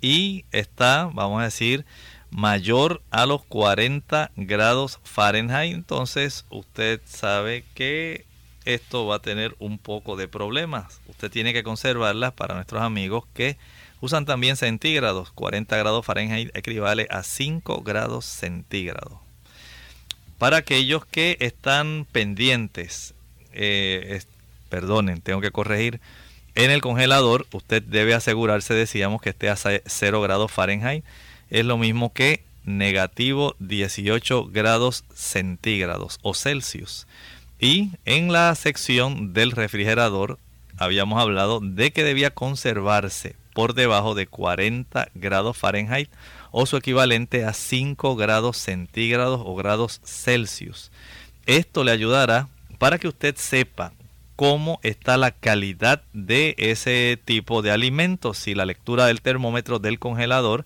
[0.00, 1.84] y está, vamos a decir,
[2.30, 8.24] mayor a los 40 grados Fahrenheit, entonces usted sabe que
[8.64, 11.00] esto va a tener un poco de problemas.
[11.08, 13.56] Usted tiene que conservarlas para nuestros amigos que
[14.00, 15.30] Usan también centígrados.
[15.32, 19.18] 40 grados Fahrenheit equivale a 5 grados centígrados.
[20.38, 23.14] Para aquellos que están pendientes,
[23.52, 24.22] eh,
[24.68, 26.00] perdonen, tengo que corregir.
[26.54, 31.04] En el congelador usted debe asegurarse, decíamos, que esté a 0 grados Fahrenheit.
[31.50, 37.06] Es lo mismo que negativo 18 grados centígrados o Celsius.
[37.58, 40.38] Y en la sección del refrigerador
[40.76, 46.08] habíamos hablado de que debía conservarse por debajo de 40 grados Fahrenheit
[46.52, 50.92] o su equivalente a 5 grados centígrados o grados Celsius.
[51.44, 52.46] Esto le ayudará
[52.78, 53.92] para que usted sepa
[54.36, 59.98] cómo está la calidad de ese tipo de alimentos, si la lectura del termómetro del
[59.98, 60.64] congelador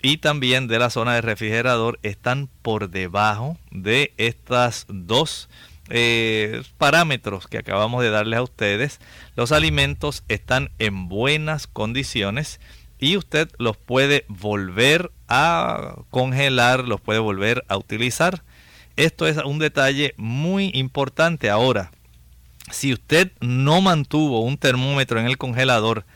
[0.00, 5.50] y también de la zona de refrigerador están por debajo de estas dos
[5.90, 9.00] eh, parámetros que acabamos de darles a ustedes,
[9.36, 12.60] los alimentos están en buenas condiciones
[12.98, 18.42] y usted los puede volver a congelar, los puede volver a utilizar.
[18.96, 21.90] Esto es un detalle muy importante ahora.
[22.70, 26.06] Si usted no mantuvo un termómetro en el congelador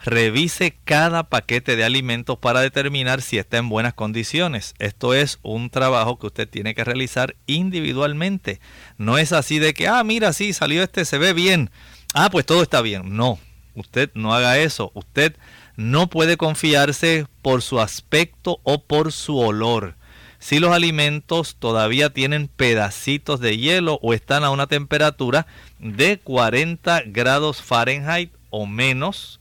[0.00, 4.74] revise cada paquete de alimentos para determinar si está en buenas condiciones.
[4.78, 8.60] Esto es un trabajo que usted tiene que realizar individualmente.
[8.98, 11.70] No es así de que, ah, mira, sí, salió este, se ve bien.
[12.14, 13.16] Ah, pues todo está bien.
[13.16, 13.38] No,
[13.74, 14.90] usted no haga eso.
[14.94, 15.36] Usted
[15.76, 19.96] no puede confiarse por su aspecto o por su olor.
[20.38, 25.46] Si los alimentos todavía tienen pedacitos de hielo o están a una temperatura
[25.78, 29.40] de 40 grados Fahrenheit o menos,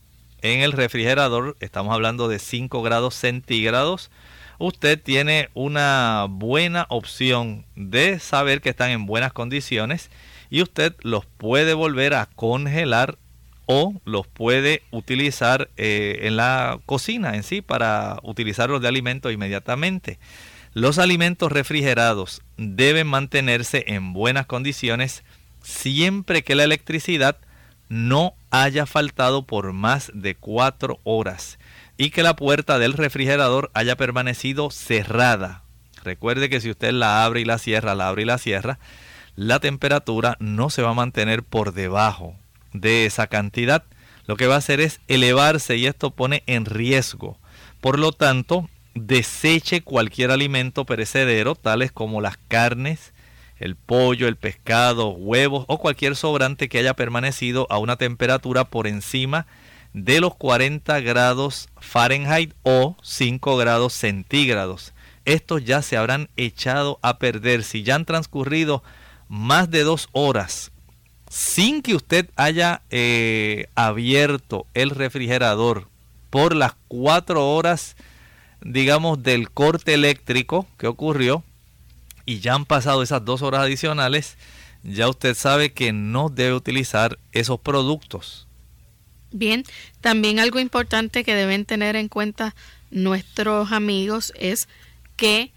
[0.54, 4.12] en el refrigerador, estamos hablando de 5 grados centígrados,
[4.60, 10.12] usted tiene una buena opción de saber que están en buenas condiciones
[10.52, 13.18] y usted los puede volver a congelar
[13.66, 20.20] o los puede utilizar eh, en la cocina en sí para utilizarlos de alimento inmediatamente.
[20.74, 25.24] Los alimentos refrigerados deben mantenerse en buenas condiciones
[25.64, 27.38] siempre que la electricidad
[27.90, 31.60] no haya faltado por más de cuatro horas
[31.98, 35.64] y que la puerta del refrigerador haya permanecido cerrada.
[36.04, 38.80] Recuerde que si usted la abre y la cierra, la abre y la cierra,
[39.36, 42.36] la temperatura no se va a mantener por debajo
[42.74, 43.84] de esa cantidad.
[44.28, 47.38] Lo que va a hacer es elevarse y esto pone en riesgo.
[47.82, 53.14] Por lo tanto, deseche cualquier alimento perecedero, tales como las carnes,
[53.60, 58.88] el pollo, el pescado, huevos o cualquier sobrante que haya permanecido a una temperatura por
[58.88, 59.48] encima
[59.94, 64.94] de los 40 grados Fahrenheit o 5 grados centígrados.
[65.24, 67.64] Estos ya se habrán echado a perder.
[67.64, 68.84] Si ya han transcurrido
[69.28, 70.72] más de dos horas
[71.30, 75.88] sin que usted haya eh, abierto el refrigerador
[76.30, 77.96] por las cuatro horas,
[78.62, 81.44] digamos, del corte eléctrico que ocurrió,
[82.26, 84.38] y ya han pasado esas dos horas adicionales,
[84.84, 88.48] ya usted sabe que no debe utilizar esos productos.
[89.32, 89.64] Bien,
[90.02, 92.56] también algo importante que deben tener en cuenta
[92.92, 94.70] nuestros amigos es
[95.18, 95.52] que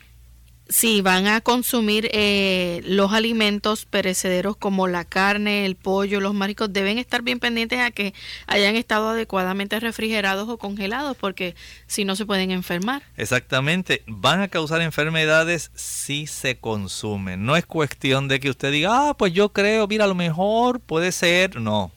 [0.68, 6.72] si van a consumir eh, los alimentos perecederos como la carne, el pollo, los mariscos,
[6.72, 8.12] deben estar bien pendientes a que
[8.46, 11.54] hayan estado adecuadamente refrigerados o congelados, porque
[11.86, 13.02] si no se pueden enfermar.
[13.16, 17.46] Exactamente, van a causar enfermedades si se consumen.
[17.46, 20.80] No es cuestión de que usted diga, ah, pues yo creo, mira, a lo mejor
[20.80, 21.58] puede ser.
[21.60, 21.92] No.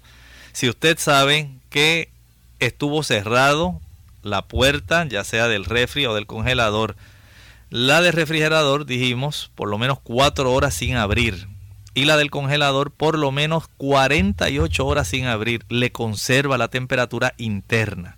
[0.53, 2.09] Si usted sabe que
[2.59, 3.81] estuvo cerrado
[4.23, 6.95] la puerta, ya sea del refri o del congelador,
[7.71, 11.47] la del refrigerador, dijimos, por lo menos 4 horas sin abrir.
[11.93, 15.65] Y la del congelador, por lo menos 48 horas sin abrir.
[15.69, 18.17] Le conserva la temperatura interna.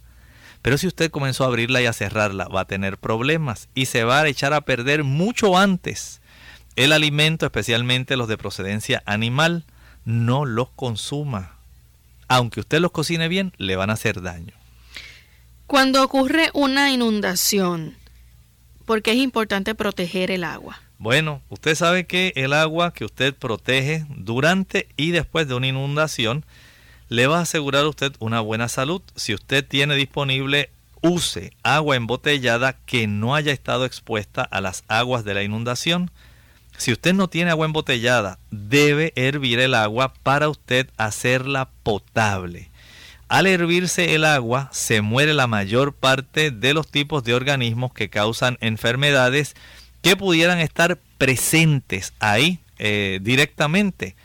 [0.63, 4.03] Pero si usted comenzó a abrirla y a cerrarla, va a tener problemas y se
[4.03, 6.19] va a echar a perder mucho antes.
[6.75, 9.65] El alimento, especialmente los de procedencia animal,
[10.03, 11.57] no los consuma.
[12.27, 14.53] Aunque usted los cocine bien, le van a hacer daño.
[15.67, 17.97] Cuando ocurre una inundación,
[18.85, 20.79] porque es importante proteger el agua?
[20.97, 26.45] Bueno, usted sabe que el agua que usted protege durante y después de una inundación
[27.09, 29.01] le va a asegurar a usted una buena salud.
[29.15, 30.69] Si usted tiene disponible,
[31.01, 36.09] use agua embotellada que no haya estado expuesta a las aguas de la inundación.
[36.77, 42.71] Si usted no tiene agua embotellada, debe hervir el agua para usted hacerla potable.
[43.27, 48.09] Al hervirse el agua se muere la mayor parte de los tipos de organismos que
[48.09, 49.55] causan enfermedades
[50.01, 54.15] que pudieran estar presentes ahí eh, directamente.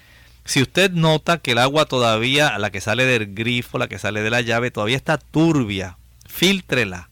[0.45, 4.23] Si usted nota que el agua todavía, la que sale del grifo, la que sale
[4.23, 5.97] de la llave, todavía está turbia,
[6.27, 7.09] filtrela,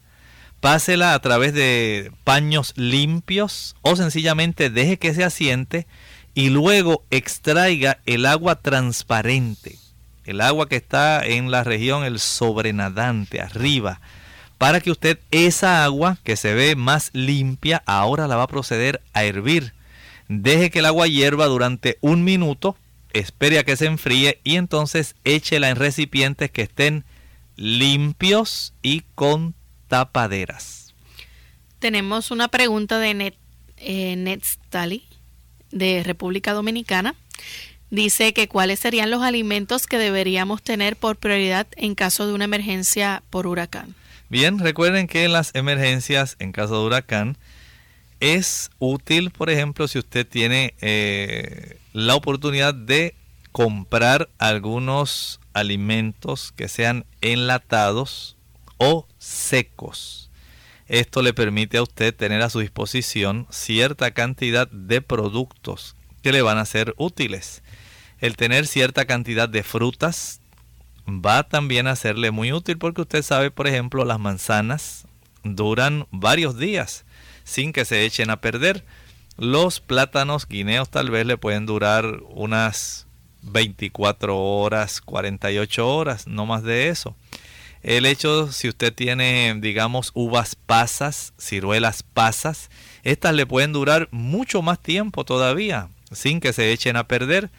[0.59, 5.87] pásela a través de paños limpios o sencillamente deje que se asiente
[6.33, 9.77] y luego extraiga el agua transparente
[10.27, 14.01] el agua que está en la región, el sobrenadante, arriba,
[14.57, 19.01] para que usted esa agua que se ve más limpia, ahora la va a proceder
[19.13, 19.73] a hervir.
[20.27, 22.75] Deje que el agua hierva durante un minuto,
[23.13, 27.05] espere a que se enfríe y entonces échela en recipientes que estén
[27.55, 29.55] limpios y con
[29.87, 30.93] tapaderas.
[31.79, 33.35] Tenemos una pregunta de Net,
[33.77, 35.01] eh,
[35.71, 37.15] de República Dominicana.
[37.89, 42.43] Dice que cuáles serían los alimentos que deberíamos tener por prioridad en caso de una
[42.43, 43.95] emergencia por huracán.
[44.29, 47.37] Bien, recuerden que en las emergencias en caso de huracán
[48.19, 53.15] es útil, por ejemplo, si usted tiene eh, la oportunidad de
[53.53, 58.35] comprar algunos alimentos que sean enlatados
[58.77, 60.29] o secos.
[60.87, 66.41] Esto le permite a usted tener a su disposición cierta cantidad de productos que le
[66.41, 67.61] van a ser útiles
[68.19, 70.41] el tener cierta cantidad de frutas
[71.07, 75.05] va también a serle muy útil porque usted sabe, por ejemplo, las manzanas
[75.43, 77.05] duran varios días
[77.43, 78.83] sin que se echen a perder.
[79.37, 83.07] Los plátanos guineos tal vez le pueden durar unas
[83.43, 87.15] 24 horas, 48 horas, no más de eso.
[87.83, 92.69] El hecho, si usted tiene, digamos, uvas pasas, ciruelas pasas,
[93.03, 97.49] estas le pueden durar mucho más tiempo todavía, sin que se echen a perder.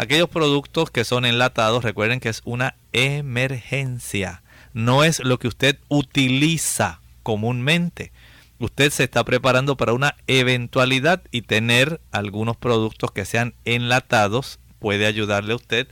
[0.00, 4.40] Aquellos productos que son enlatados, recuerden que es una emergencia.
[4.72, 8.10] No es lo que usted utiliza comúnmente.
[8.58, 15.04] Usted se está preparando para una eventualidad y tener algunos productos que sean enlatados puede
[15.04, 15.86] ayudarle a usted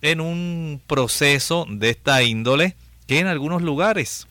[0.00, 4.26] en un proceso de esta índole que en algunos lugares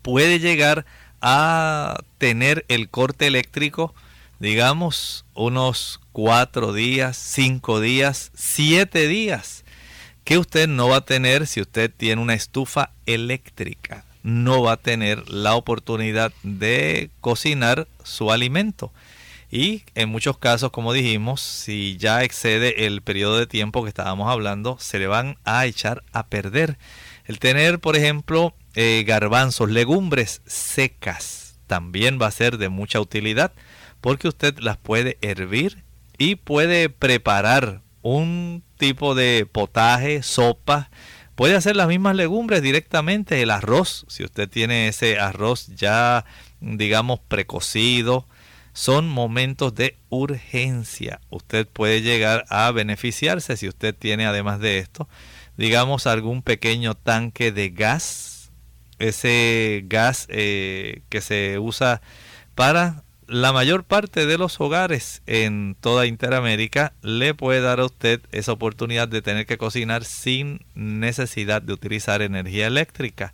[0.00, 0.86] puede llegar
[1.20, 3.94] a tener el corte eléctrico,
[4.40, 9.64] digamos, unos cuatro días, cinco días, siete días,
[10.24, 14.04] que usted no va a tener si usted tiene una estufa eléctrica.
[14.22, 18.92] No va a tener la oportunidad de cocinar su alimento.
[19.50, 24.30] Y en muchos casos, como dijimos, si ya excede el periodo de tiempo que estábamos
[24.30, 26.78] hablando, se le van a echar a perder.
[27.24, 33.52] El tener, por ejemplo, eh, garbanzos, legumbres secas, también va a ser de mucha utilidad
[34.00, 35.84] porque usted las puede hervir
[36.18, 40.90] y puede preparar un tipo de potaje, sopa.
[41.34, 46.26] Puede hacer las mismas legumbres directamente, el arroz, si usted tiene ese arroz ya,
[46.60, 48.26] digamos, precocido,
[48.72, 51.20] son momentos de urgencia.
[51.30, 55.08] Usted puede llegar a beneficiarse si usted tiene además de esto,
[55.56, 58.52] digamos, algún pequeño tanque de gas,
[58.98, 62.02] ese gas eh, que se usa
[62.54, 68.20] para la mayor parte de los hogares en toda Interamérica le puede dar a usted
[68.32, 73.32] esa oportunidad de tener que cocinar sin necesidad de utilizar energía eléctrica.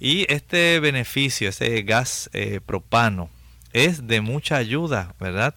[0.00, 3.30] Y este beneficio, ese gas eh, propano,
[3.72, 5.54] es de mucha ayuda, ¿verdad?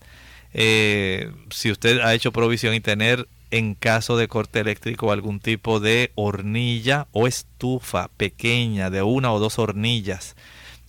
[0.54, 5.80] Eh, si usted ha hecho provisión y tener en caso de corte eléctrico algún tipo
[5.80, 10.36] de hornilla o estufa pequeña de una o dos hornillas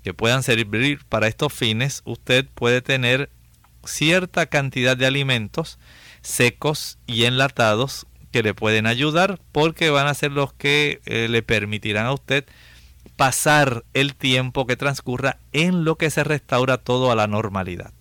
[0.02, 3.30] que puedan servir para estos fines, usted puede tener
[3.84, 5.78] cierta cantidad de alimentos
[6.22, 11.42] secos y enlatados que le pueden ayudar porque van a ser los que eh, le
[11.42, 12.44] permitirán a usted
[13.16, 17.92] pasar el tiempo que transcurra en lo que se restaura todo a la normalidad.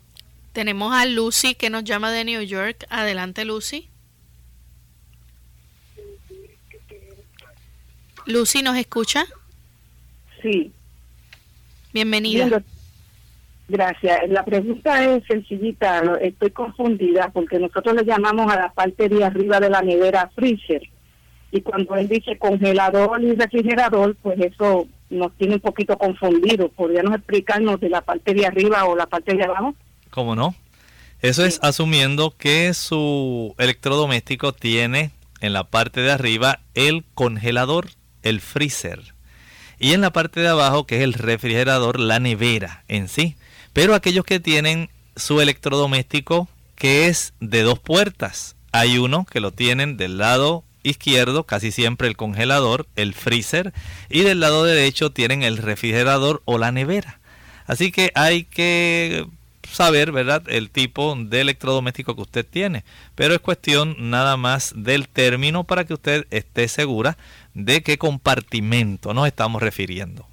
[0.53, 2.85] Tenemos a Lucy que nos llama de New York.
[2.89, 3.89] Adelante, Lucy.
[8.25, 9.25] Lucy, ¿nos escucha?
[10.41, 10.71] Sí.
[11.93, 12.63] Bienvenida.
[13.67, 14.29] gracias.
[14.29, 19.59] La pregunta es sencillita, estoy confundida porque nosotros le llamamos a la parte de arriba
[19.59, 20.81] de la nevera freezer
[21.51, 26.69] y cuando él dice congelador y refrigerador, pues eso nos tiene un poquito confundido.
[26.69, 29.75] ¿Podríamos explicarnos de la parte de arriba o la parte de abajo?
[30.09, 30.55] ¿Cómo no?
[31.21, 35.11] Eso es asumiendo que su electrodoméstico tiene
[35.41, 37.89] en la parte de arriba el congelador,
[38.23, 39.13] el freezer
[39.81, 43.35] y en la parte de abajo, que es el refrigerador, la nevera en sí.
[43.73, 49.51] Pero aquellos que tienen su electrodoméstico que es de dos puertas, hay uno que lo
[49.51, 53.73] tienen del lado izquierdo, casi siempre el congelador, el freezer,
[54.09, 57.19] y del lado derecho tienen el refrigerador o la nevera.
[57.65, 59.25] Así que hay que
[59.71, 62.83] saber, ¿verdad?, el tipo de electrodoméstico que usted tiene.
[63.15, 67.17] Pero es cuestión nada más del término para que usted esté segura
[67.53, 70.27] de qué compartimento nos estamos refiriendo.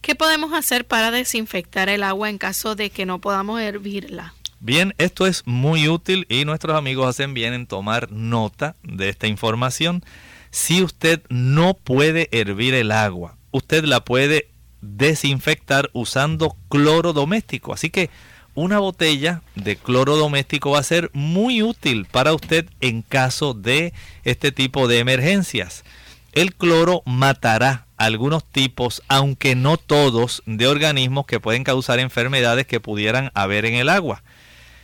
[0.00, 4.34] ¿Qué podemos hacer para desinfectar el agua en caso de que no podamos hervirla?
[4.60, 9.26] Bien, esto es muy útil y nuestros amigos hacen bien en tomar nota de esta
[9.26, 10.04] información.
[10.50, 14.48] Si usted no puede hervir el agua, usted la puede
[14.80, 17.72] desinfectar usando cloro doméstico.
[17.72, 18.10] Así que
[18.54, 23.92] una botella de cloro doméstico va a ser muy útil para usted en caso de
[24.24, 25.84] este tipo de emergencias.
[26.32, 32.80] El cloro matará algunos tipos, aunque no todos, de organismos que pueden causar enfermedades que
[32.80, 34.22] pudieran haber en el agua.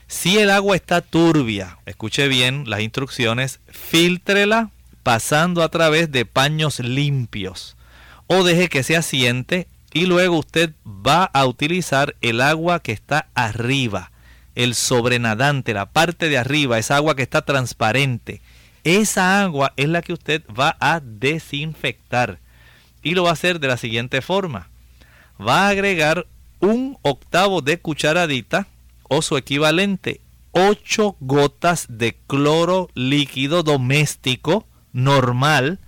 [0.07, 4.71] Si el agua está turbia, escuche bien las instrucciones, filtrela
[5.03, 7.77] pasando a través de paños limpios
[8.27, 13.28] o deje que se asiente y luego usted va a utilizar el agua que está
[13.34, 14.12] arriba,
[14.55, 18.41] el sobrenadante, la parte de arriba, esa agua que está transparente
[18.84, 22.38] esa agua es la que usted va a desinfectar.
[23.03, 24.68] Y lo va a hacer de la siguiente forma.
[25.41, 26.26] Va a agregar
[26.61, 28.66] un octavo de cucharadita
[29.09, 30.20] o su equivalente,
[30.53, 35.78] 8 gotas de cloro líquido doméstico normal,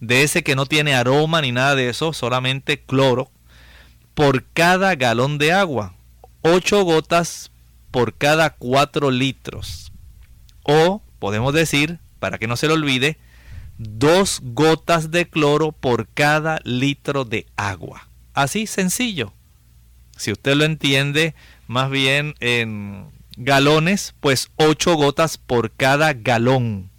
[0.00, 3.30] de ese que no tiene aroma ni nada de eso, solamente cloro,
[4.18, 5.94] por cada galón de agua.
[6.42, 7.52] 8 gotas
[7.92, 9.92] por cada 4 litros.
[10.64, 13.16] O podemos decir para que no se lo olvide,
[13.78, 18.08] dos gotas de cloro por cada litro de agua.
[18.34, 19.32] Así sencillo.
[20.16, 21.36] Si usted lo entiende
[21.68, 23.06] más bien en
[23.36, 26.90] galones, pues ocho gotas por cada galón.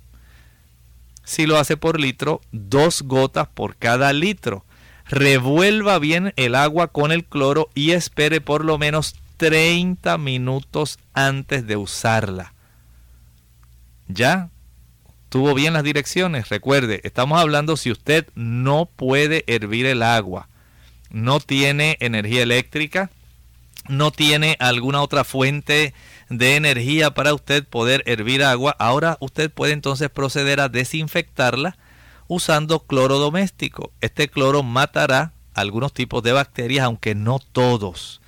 [1.26, 4.64] Si lo hace por litro, dos gotas por cada litro.
[5.10, 11.66] Revuelva bien el agua con el cloro y espere por lo menos 30 minutos antes
[11.66, 12.54] de usarla.
[14.08, 14.50] Ya
[15.30, 16.50] tuvo bien las direcciones.
[16.50, 20.48] Recuerde, estamos hablando si usted no puede hervir el agua,
[21.10, 23.10] no tiene energía eléctrica,
[23.88, 25.96] no tiene alguna otra fuente
[26.30, 31.78] de energía para usted poder hervir agua, ahora usted puede entonces proceder a desinfectarla
[32.30, 33.92] usando cloro doméstico.
[34.00, 38.22] Este cloro matará algunos tipos de bacterias, aunque no todos.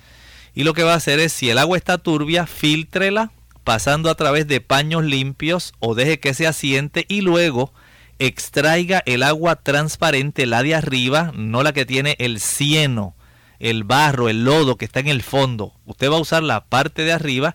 [0.54, 3.32] Y lo que va a hacer es, si el agua está turbia, filtrela
[3.64, 7.72] pasando a través de paños limpios o deje que se asiente y luego
[8.18, 13.14] extraiga el agua transparente, la de arriba, no la que tiene el cieno,
[13.60, 15.74] el barro, el lodo que está en el fondo.
[15.86, 17.54] Usted va a usar la parte de arriba.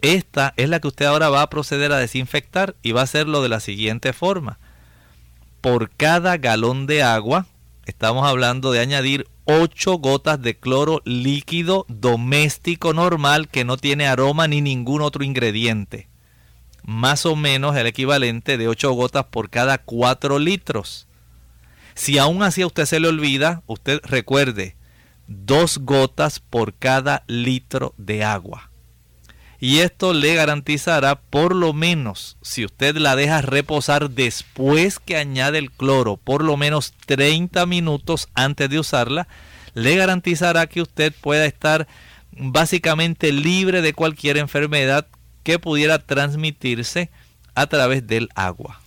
[0.00, 3.42] Esta es la que usted ahora va a proceder a desinfectar y va a hacerlo
[3.42, 4.60] de la siguiente forma.
[5.60, 7.46] Por cada galón de agua,
[7.84, 14.46] estamos hablando de añadir 8 gotas de cloro líquido doméstico normal que no tiene aroma
[14.46, 16.08] ni ningún otro ingrediente.
[16.84, 21.08] Más o menos el equivalente de 8 gotas por cada 4 litros.
[21.94, 24.76] Si aún así a usted se le olvida, usted recuerde,
[25.26, 28.70] 2 gotas por cada litro de agua.
[29.60, 35.58] Y esto le garantizará por lo menos, si usted la deja reposar después que añade
[35.58, 39.26] el cloro, por lo menos 30 minutos antes de usarla,
[39.74, 41.88] le garantizará que usted pueda estar
[42.30, 45.08] básicamente libre de cualquier enfermedad
[45.42, 47.10] que pudiera transmitirse
[47.54, 48.80] a través del agua.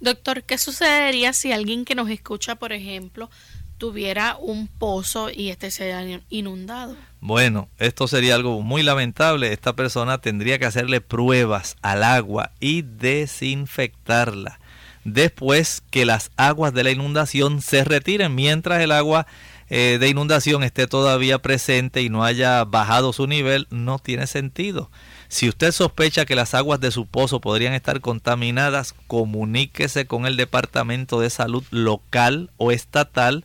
[0.00, 3.30] Doctor, ¿qué sucedería si alguien que nos escucha, por ejemplo,
[3.78, 6.96] tuviera un pozo y este se haya inundado?
[7.22, 9.52] Bueno, esto sería algo muy lamentable.
[9.52, 14.58] Esta persona tendría que hacerle pruebas al agua y desinfectarla
[15.04, 18.34] después que las aguas de la inundación se retiren.
[18.34, 19.28] Mientras el agua
[19.70, 24.90] eh, de inundación esté todavía presente y no haya bajado su nivel, no tiene sentido.
[25.28, 30.36] Si usted sospecha que las aguas de su pozo podrían estar contaminadas, comuníquese con el
[30.36, 33.44] Departamento de Salud local o estatal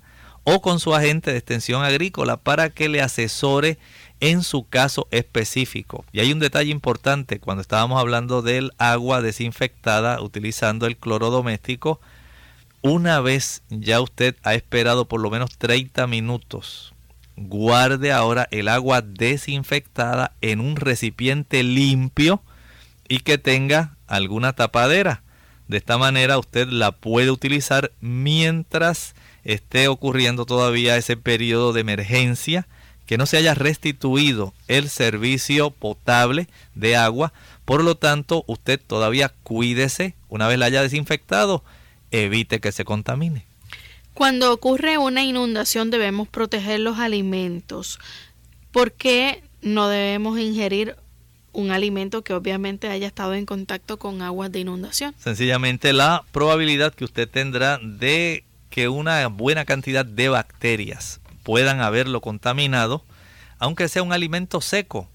[0.49, 3.77] o con su agente de extensión agrícola para que le asesore
[4.21, 6.05] en su caso específico.
[6.13, 11.99] Y hay un detalle importante cuando estábamos hablando del agua desinfectada utilizando el cloro doméstico.
[12.81, 16.93] Una vez ya usted ha esperado por lo menos 30 minutos,
[17.35, 22.41] guarde ahora el agua desinfectada en un recipiente limpio
[23.09, 25.23] y que tenga alguna tapadera.
[25.67, 29.13] De esta manera usted la puede utilizar mientras
[29.47, 32.67] esté ocurriendo todavía ese periodo de emergencia,
[33.05, 37.31] que no se haya restituido el servicio potable de agua.
[37.63, 41.63] Por lo tanto, usted todavía cuídese, una vez la haya desinfectado,
[42.11, 43.45] evite que se contamine.
[44.13, 47.99] Cuando ocurre una inundación debemos proteger los alimentos.
[48.71, 50.97] ¿Por qué no debemos ingerir
[51.53, 55.15] un alimento que obviamente haya estado en contacto con aguas de inundación?
[55.17, 62.21] Sencillamente la probabilidad que usted tendrá de que una buena cantidad de bacterias puedan haberlo
[62.21, 63.03] contaminado,
[63.59, 65.09] aunque sea un alimento seco,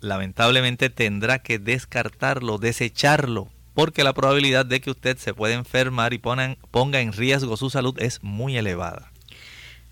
[0.00, 6.18] lamentablemente tendrá que descartarlo, desecharlo, porque la probabilidad de que usted se pueda enfermar y
[6.18, 9.10] ponga en riesgo su salud es muy elevada.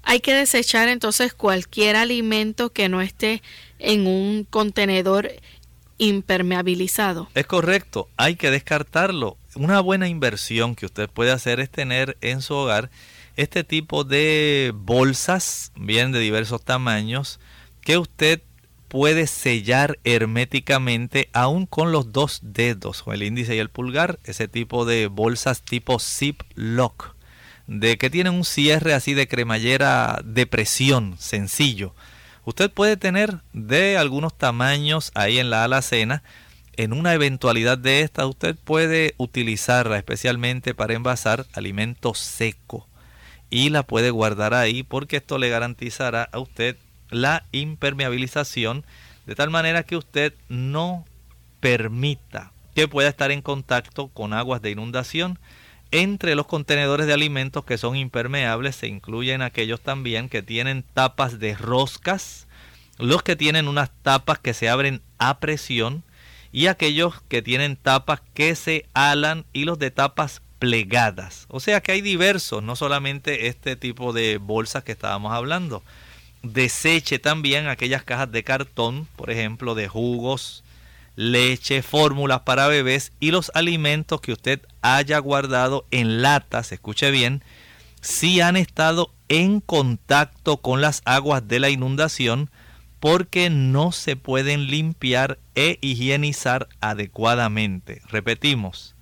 [0.05, 3.43] Hay que desechar entonces cualquier alimento que no esté
[3.79, 5.31] en un contenedor
[6.03, 7.29] impermeabilizado.
[7.35, 9.39] Es correcto, hay que descartarlo.
[9.55, 12.91] Una buena inversión que usted puede hacer es tener en su hogar
[13.37, 17.39] este tipo de bolsas, bien de diversos tamaños,
[17.83, 18.43] que usted
[18.89, 24.49] puede sellar herméticamente aún con los dos dedos, o el índice y el pulgar, ese
[24.49, 27.15] tipo de bolsas tipo zip lock,
[27.69, 31.95] de que tienen un cierre así de cremallera de presión, sencillo.
[32.45, 36.23] Usted puede tener de algunos tamaños ahí en la alacena.
[36.77, 42.87] En una eventualidad de esta, usted puede utilizarla especialmente para envasar alimento seco
[43.51, 46.77] y la puede guardar ahí porque esto le garantizará a usted
[47.11, 48.85] la impermeabilización
[49.27, 51.05] de tal manera que usted no
[51.61, 55.39] permita que pueda estar en contacto con aguas de inundación.
[55.95, 61.39] Entre los contenedores de alimentos que son impermeables se incluyen aquellos también que tienen tapas
[61.39, 62.47] de roscas,
[62.99, 66.03] los que tienen unas tapas que se abren a presión
[66.51, 71.45] y aquellos que tienen tapas que se alan y los de tapas plegadas.
[71.49, 75.83] O sea que hay diversos, no solamente este tipo de bolsas que estábamos hablando.
[76.43, 80.65] Deseche también aquellas cajas de cartón, por ejemplo, de jugos,
[81.17, 87.43] leche, fórmulas para bebés y los alimentos que usted haya guardado en latas, escuche bien,
[88.01, 92.51] si han estado en contacto con las aguas de la inundación
[93.01, 98.01] porque no se pueden limpiar e higienizar adecuadamente.
[98.09, 98.95] Repetimos,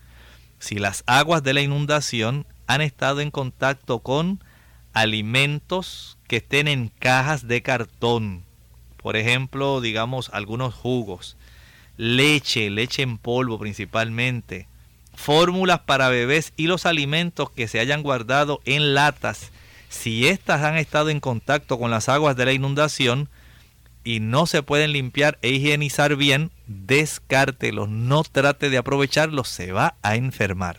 [0.58, 4.42] si las aguas de la inundación han estado en contacto con
[4.92, 8.44] alimentos que estén en cajas de cartón,
[8.96, 11.36] por ejemplo, digamos algunos jugos,
[12.01, 14.66] leche, leche en polvo principalmente,
[15.14, 19.51] fórmulas para bebés y los alimentos que se hayan guardado en latas,
[19.90, 23.28] si éstas han estado en contacto con las aguas de la inundación,
[24.03, 29.96] y no se pueden limpiar e higienizar bien, descártelos, no trate de aprovecharlos, se va
[30.01, 30.78] a enfermar.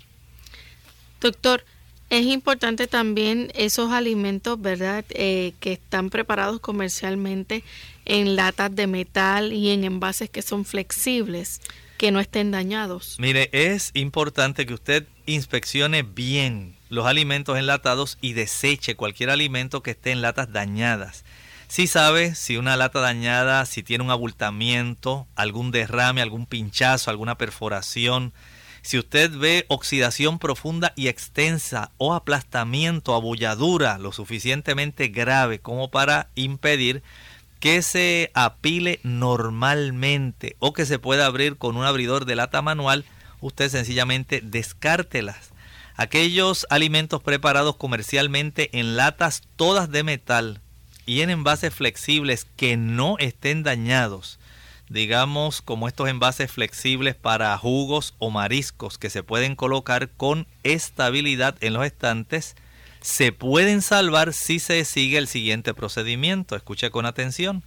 [1.19, 1.63] Doctor,
[2.09, 7.63] es importante también esos alimentos, ¿verdad?, eh, que están preparados comercialmente
[8.05, 11.61] en latas de metal y en envases que son flexibles.
[11.97, 13.17] que no estén dañados.
[13.19, 19.91] Mire, es importante que usted inspeccione bien los alimentos enlatados y deseche cualquier alimento que
[19.91, 21.23] esté en latas dañadas.
[21.67, 27.37] Si sabe si una lata dañada, si tiene un abultamiento, algún derrame, algún pinchazo, alguna
[27.37, 28.33] perforación,
[28.81, 36.29] si usted ve oxidación profunda y extensa o aplastamiento, abulladura lo suficientemente grave como para
[36.35, 37.03] impedir
[37.61, 43.05] que se apile normalmente o que se pueda abrir con un abridor de lata manual,
[43.39, 45.51] usted sencillamente descártelas.
[45.95, 50.59] Aquellos alimentos preparados comercialmente en latas todas de metal
[51.05, 54.39] y en envases flexibles que no estén dañados,
[54.89, 61.55] digamos como estos envases flexibles para jugos o mariscos que se pueden colocar con estabilidad
[61.61, 62.55] en los estantes,
[63.01, 66.55] se pueden salvar si se sigue el siguiente procedimiento.
[66.55, 67.63] Escuche con atención.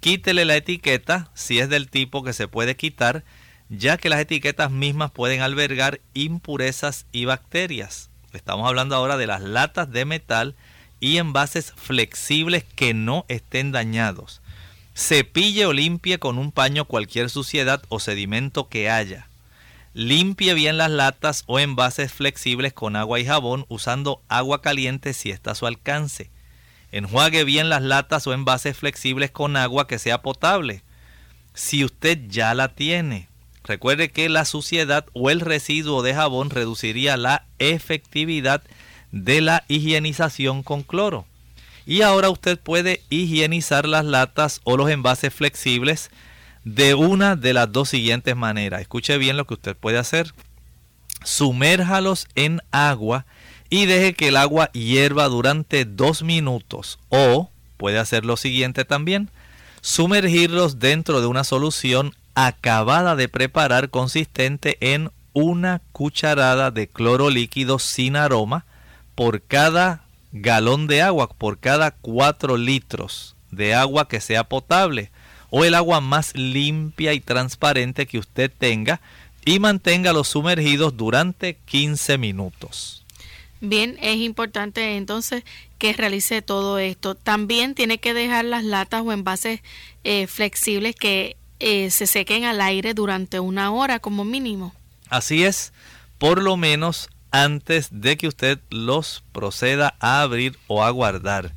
[0.00, 3.24] Quítele la etiqueta si es del tipo que se puede quitar,
[3.68, 8.10] ya que las etiquetas mismas pueden albergar impurezas y bacterias.
[8.32, 10.54] Estamos hablando ahora de las latas de metal
[11.00, 14.40] y envases flexibles que no estén dañados.
[14.94, 19.28] Cepille o limpie con un paño cualquier suciedad o sedimento que haya.
[19.94, 25.30] Limpie bien las latas o envases flexibles con agua y jabón usando agua caliente si
[25.30, 26.30] está a su alcance.
[26.92, 30.82] Enjuague bien las latas o envases flexibles con agua que sea potable.
[31.52, 33.28] Si usted ya la tiene,
[33.64, 38.62] recuerde que la suciedad o el residuo de jabón reduciría la efectividad
[39.10, 41.26] de la higienización con cloro.
[41.84, 46.10] Y ahora usted puede higienizar las latas o los envases flexibles
[46.64, 48.80] de una de las dos siguientes maneras.
[48.80, 50.32] Escuche bien lo que usted puede hacer.
[51.24, 53.26] Sumérjalos en agua
[53.70, 56.98] y deje que el agua hierva durante dos minutos.
[57.08, 59.30] O puede hacer lo siguiente también.
[59.80, 67.78] Sumergirlos dentro de una solución acabada de preparar consistente en una cucharada de cloro líquido
[67.78, 68.64] sin aroma
[69.14, 75.10] por cada galón de agua por cada 4 litros de agua que sea potable
[75.54, 79.02] o el agua más limpia y transparente que usted tenga
[79.44, 83.04] y manténgalo sumergidos durante 15 minutos.
[83.60, 85.44] Bien, es importante entonces
[85.76, 87.14] que realice todo esto.
[87.14, 89.60] También tiene que dejar las latas o envases
[90.04, 94.74] eh, flexibles que eh, se sequen al aire durante una hora como mínimo.
[95.10, 95.74] Así es,
[96.16, 101.52] por lo menos antes de que usted los proceda a abrir o a guardar.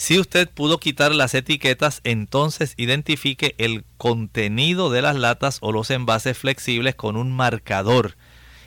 [0.00, 5.90] Si usted pudo quitar las etiquetas, entonces identifique el contenido de las latas o los
[5.90, 8.16] envases flexibles con un marcador,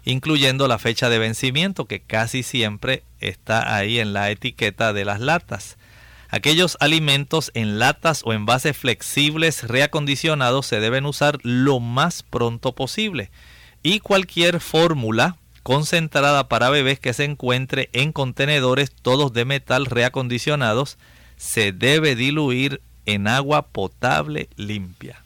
[0.05, 5.19] incluyendo la fecha de vencimiento que casi siempre está ahí en la etiqueta de las
[5.19, 5.79] latas.
[6.29, 13.31] Aquellos alimentos en latas o envases flexibles reacondicionados se deben usar lo más pronto posible
[13.81, 20.99] y cualquier fórmula concentrada para bebés que se encuentre en contenedores todos de metal reacondicionados
[21.43, 25.21] se debe diluir en agua potable limpia.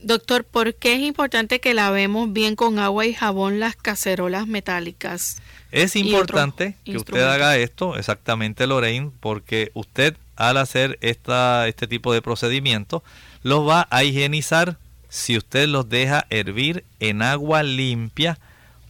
[0.00, 5.42] Doctor, ¿por qué es importante que lavemos bien con agua y jabón las cacerolas metálicas?
[5.72, 12.12] Es importante que usted haga esto, exactamente Lorraine, porque usted al hacer esta, este tipo
[12.12, 13.02] de procedimiento
[13.42, 14.76] los va a higienizar
[15.08, 18.38] si usted los deja hervir en agua limpia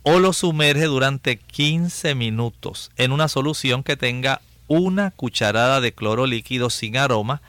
[0.03, 6.27] o lo sumerge durante 15 minutos en una solución que tenga una cucharada de cloro
[6.27, 7.43] líquido sin aroma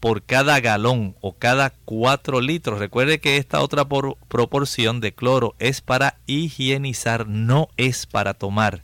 [0.00, 2.78] por cada galón o cada 4 litros.
[2.78, 8.82] Recuerde que esta otra proporción de cloro es para higienizar, no es para tomar.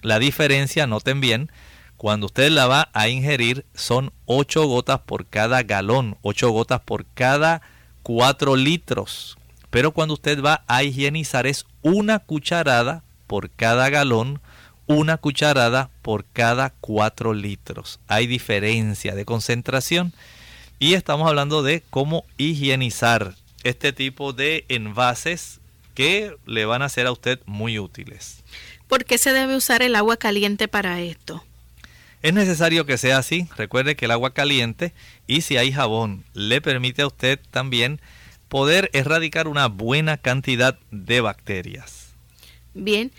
[0.00, 1.50] La diferencia, noten bien,
[1.96, 7.06] cuando usted la va a ingerir son 8 gotas por cada galón, 8 gotas por
[7.14, 7.62] cada
[8.02, 9.38] 4 litros.
[9.70, 14.40] Pero cuando usted va a higienizar es una cucharada por cada galón,
[14.86, 18.00] una cucharada por cada 4 litros.
[18.06, 20.12] Hay diferencia de concentración
[20.78, 25.60] y estamos hablando de cómo higienizar este tipo de envases
[25.94, 28.42] que le van a ser a usted muy útiles.
[28.88, 31.44] ¿Por qué se debe usar el agua caliente para esto?
[32.22, 33.48] Es necesario que sea así.
[33.56, 34.92] Recuerde que el agua caliente
[35.26, 38.00] y si hay jabón le permite a usted también
[38.48, 42.08] poder erradicar una buena cantidad de bacterias.
[42.74, 43.12] Bien,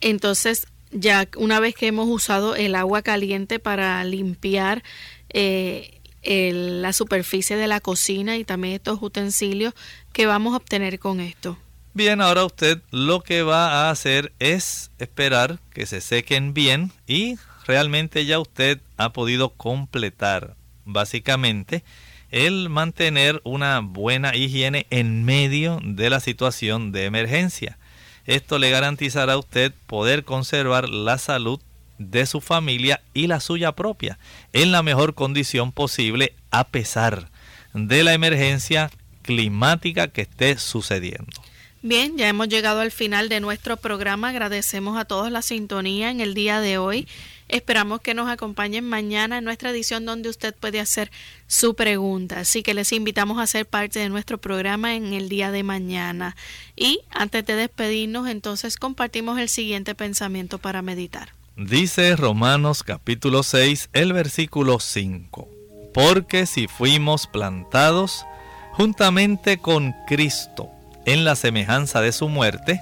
[0.00, 4.82] entonces ya una vez que hemos usado el agua caliente para limpiar
[5.28, 9.74] eh, la superficie de la cocina y también estos utensilios,
[10.12, 11.58] ¿qué vamos a obtener con esto?
[11.92, 17.36] Bien, ahora usted lo que va a hacer es esperar que se sequen bien y
[17.66, 21.84] realmente ya usted ha podido completar básicamente
[22.30, 27.78] el mantener una buena higiene en medio de la situación de emergencia.
[28.26, 31.60] Esto le garantizará a usted poder conservar la salud
[31.98, 34.18] de su familia y la suya propia
[34.52, 37.30] en la mejor condición posible a pesar
[37.72, 38.90] de la emergencia
[39.22, 41.42] climática que esté sucediendo.
[41.82, 44.30] Bien, ya hemos llegado al final de nuestro programa.
[44.30, 47.06] Agradecemos a todos la sintonía en el día de hoy.
[47.48, 51.10] Esperamos que nos acompañen mañana en nuestra edición donde usted puede hacer
[51.46, 52.40] su pregunta.
[52.40, 56.36] Así que les invitamos a ser parte de nuestro programa en el día de mañana.
[56.74, 61.30] Y antes de despedirnos, entonces compartimos el siguiente pensamiento para meditar.
[61.56, 65.48] Dice Romanos capítulo 6, el versículo 5.
[65.92, 68.24] Porque si fuimos plantados
[68.72, 70.70] juntamente con Cristo,
[71.04, 72.80] en la semejanza de su muerte,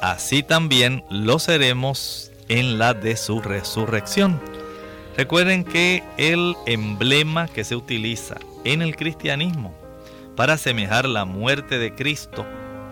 [0.00, 4.40] así también lo seremos en la de su resurrección.
[5.16, 9.74] Recuerden que el emblema que se utiliza en el cristianismo
[10.36, 12.46] para asemejar la muerte de Cristo,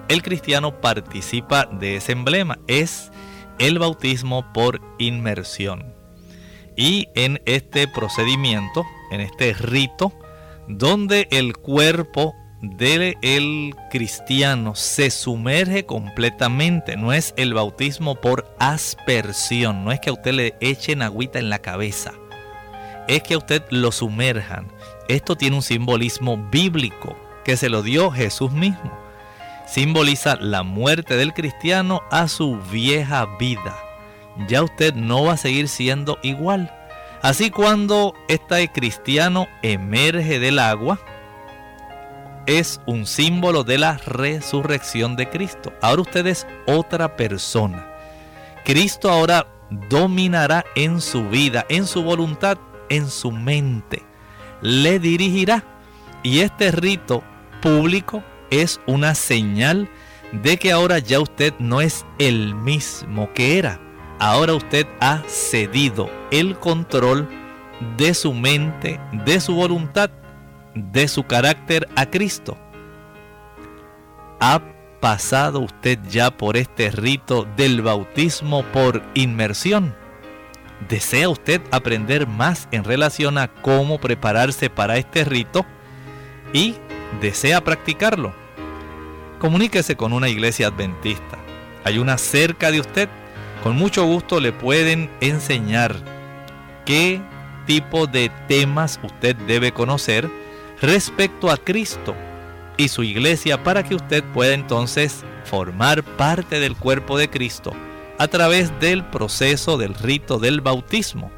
[0.09, 3.11] el cristiano participa de ese emblema, es
[3.59, 5.95] el bautismo por inmersión.
[6.77, 10.13] Y en este procedimiento, en este rito,
[10.67, 16.97] donde el cuerpo del el cristiano se sumerge completamente.
[16.97, 19.85] No es el bautismo por aspersión.
[19.85, 22.13] No es que a usted le echen agüita en la cabeza.
[23.09, 24.69] Es que a usted lo sumerjan.
[25.09, 28.93] Esto tiene un simbolismo bíblico que se lo dio Jesús mismo.
[29.67, 33.77] Simboliza la muerte del cristiano a su vieja vida.
[34.49, 36.73] Ya usted no va a seguir siendo igual.
[37.23, 40.99] Así cuando este cristiano emerge del agua,
[42.47, 45.73] es un símbolo de la resurrección de Cristo.
[45.81, 47.87] Ahora usted es otra persona.
[48.65, 49.47] Cristo ahora
[49.89, 54.03] dominará en su vida, en su voluntad, en su mente.
[54.61, 55.65] Le dirigirá.
[56.23, 57.23] Y este rito
[57.61, 59.91] público es una señal
[60.33, 63.81] de que ahora ya usted no es el mismo que era.
[64.19, 67.29] Ahora usted ha cedido el control
[67.99, 70.11] de su mente, de su voluntad
[70.75, 72.57] de su carácter a Cristo.
[74.41, 74.61] ¿Ha
[75.01, 79.95] pasado usted ya por este rito del bautismo por inmersión?
[80.89, 85.65] ¿Desea usted aprender más en relación a cómo prepararse para este rito?
[86.53, 86.77] ¿Y
[87.21, 88.35] desea practicarlo?
[89.39, 91.39] Comuníquese con una iglesia adventista.
[91.85, 93.09] Hay una cerca de usted.
[93.63, 95.97] Con mucho gusto le pueden enseñar
[96.85, 97.21] qué
[97.67, 100.29] tipo de temas usted debe conocer
[100.81, 102.15] respecto a Cristo
[102.77, 107.73] y su iglesia para que usted pueda entonces formar parte del cuerpo de Cristo
[108.19, 111.31] a través del proceso del rito del bautismo.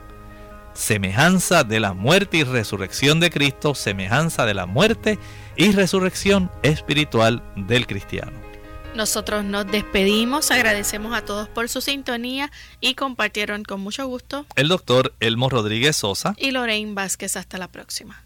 [0.74, 5.18] Semejanza de la muerte y resurrección de Cristo, semejanza de la muerte
[5.56, 8.46] y resurrección espiritual del cristiano.
[8.94, 14.68] Nosotros nos despedimos, agradecemos a todos por su sintonía y compartieron con mucho gusto el
[14.68, 17.36] doctor Elmo Rodríguez Sosa y Lorraine Vázquez.
[17.36, 18.25] Hasta la próxima.